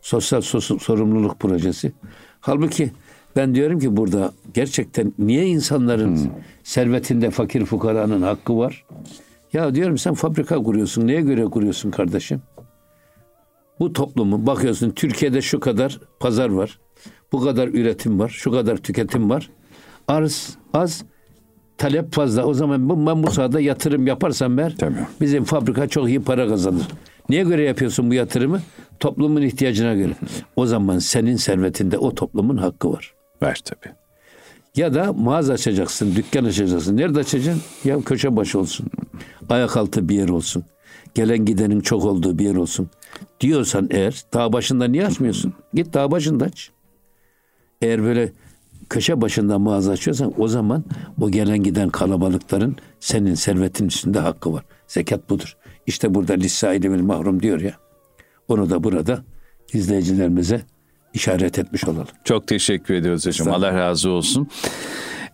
[0.00, 1.92] Sosyal sorumluluk projesi.
[2.40, 2.90] Halbuki
[3.36, 6.30] ben diyorum ki burada gerçekten niye insanların hmm.
[6.64, 8.84] servetinde fakir fukaranın hakkı var?
[9.52, 11.06] Ya diyorum sen fabrika kuruyorsun.
[11.06, 12.42] Neye göre kuruyorsun kardeşim?
[13.80, 16.78] Bu toplumu bakıyorsun Türkiye'de şu kadar pazar var.
[17.32, 18.28] Bu kadar üretim var.
[18.28, 19.50] Şu kadar tüketim var.
[20.08, 21.04] Arz az
[21.78, 22.44] talep fazla.
[22.44, 24.94] O zaman ben bu sahada yatırım yaparsam ben Tabii.
[25.20, 26.88] bizim fabrika çok iyi para kazanır.
[27.28, 28.60] Niye göre yapıyorsun bu yatırımı?
[29.00, 30.12] Toplumun ihtiyacına göre.
[30.56, 33.14] O zaman senin servetinde o toplumun hakkı var.
[33.42, 33.94] Ver tabii.
[34.76, 36.96] Ya da mağaza açacaksın, dükkan açacaksın.
[36.96, 37.62] Nerede açacaksın?
[37.84, 38.86] Ya köşe başı olsun.
[39.48, 40.64] Ayak altı bir yer olsun.
[41.14, 42.90] Gelen gidenin çok olduğu bir yer olsun.
[43.40, 45.54] Diyorsan eğer dağ başında niye açmıyorsun?
[45.74, 46.70] Git dağ başında aç.
[47.82, 48.32] Eğer böyle
[48.88, 50.84] köşe başında mağaza açıyorsan o zaman
[51.20, 54.64] o gelen giden kalabalıkların senin servetin üstünde hakkı var.
[54.86, 55.56] Zekat budur.
[55.86, 57.74] İşte burada lissâili vel mahrum diyor ya.
[58.48, 59.24] Onu da burada
[59.72, 60.62] izleyicilerimize
[61.14, 62.06] işaret etmiş olalım.
[62.24, 63.48] Çok teşekkür ediyoruz hocam.
[63.48, 64.48] Allah razı olsun.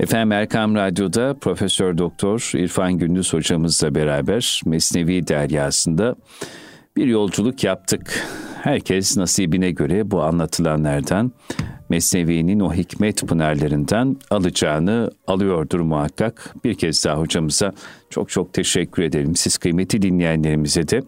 [0.01, 6.17] Efendim Erkam Radyo'da Profesör Doktor İrfan Gündüz hocamızla beraber Mesnevi Deryası'nda
[6.97, 8.27] bir yolculuk yaptık.
[8.63, 11.33] Herkes nasibine göre bu anlatılanlardan
[11.89, 16.55] Mesnevi'nin o hikmet pınarlarından alacağını alıyordur muhakkak.
[16.65, 17.73] Bir kez daha hocamıza
[18.11, 19.37] çok çok teşekkür ederim.
[19.37, 21.03] Siz kıymeti dinleyenlerimize de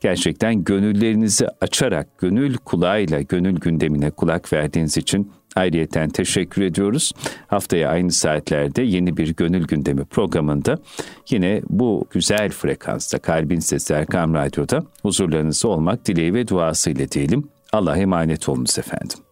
[0.00, 7.12] gerçekten gönüllerinizi açarak, gönül kulağıyla, gönül gündemine kulak verdiğiniz için ayrıyeten teşekkür ediyoruz.
[7.46, 10.78] Haftaya aynı saatlerde yeni bir Gönül Gündemi programında
[11.30, 17.48] yine bu güzel frekansta Kalbin Sesi Erkam Radyo'da huzurlarınızda olmak dileği ve duasıyla diyelim.
[17.72, 19.25] Allah'a emanet olunuz efendim.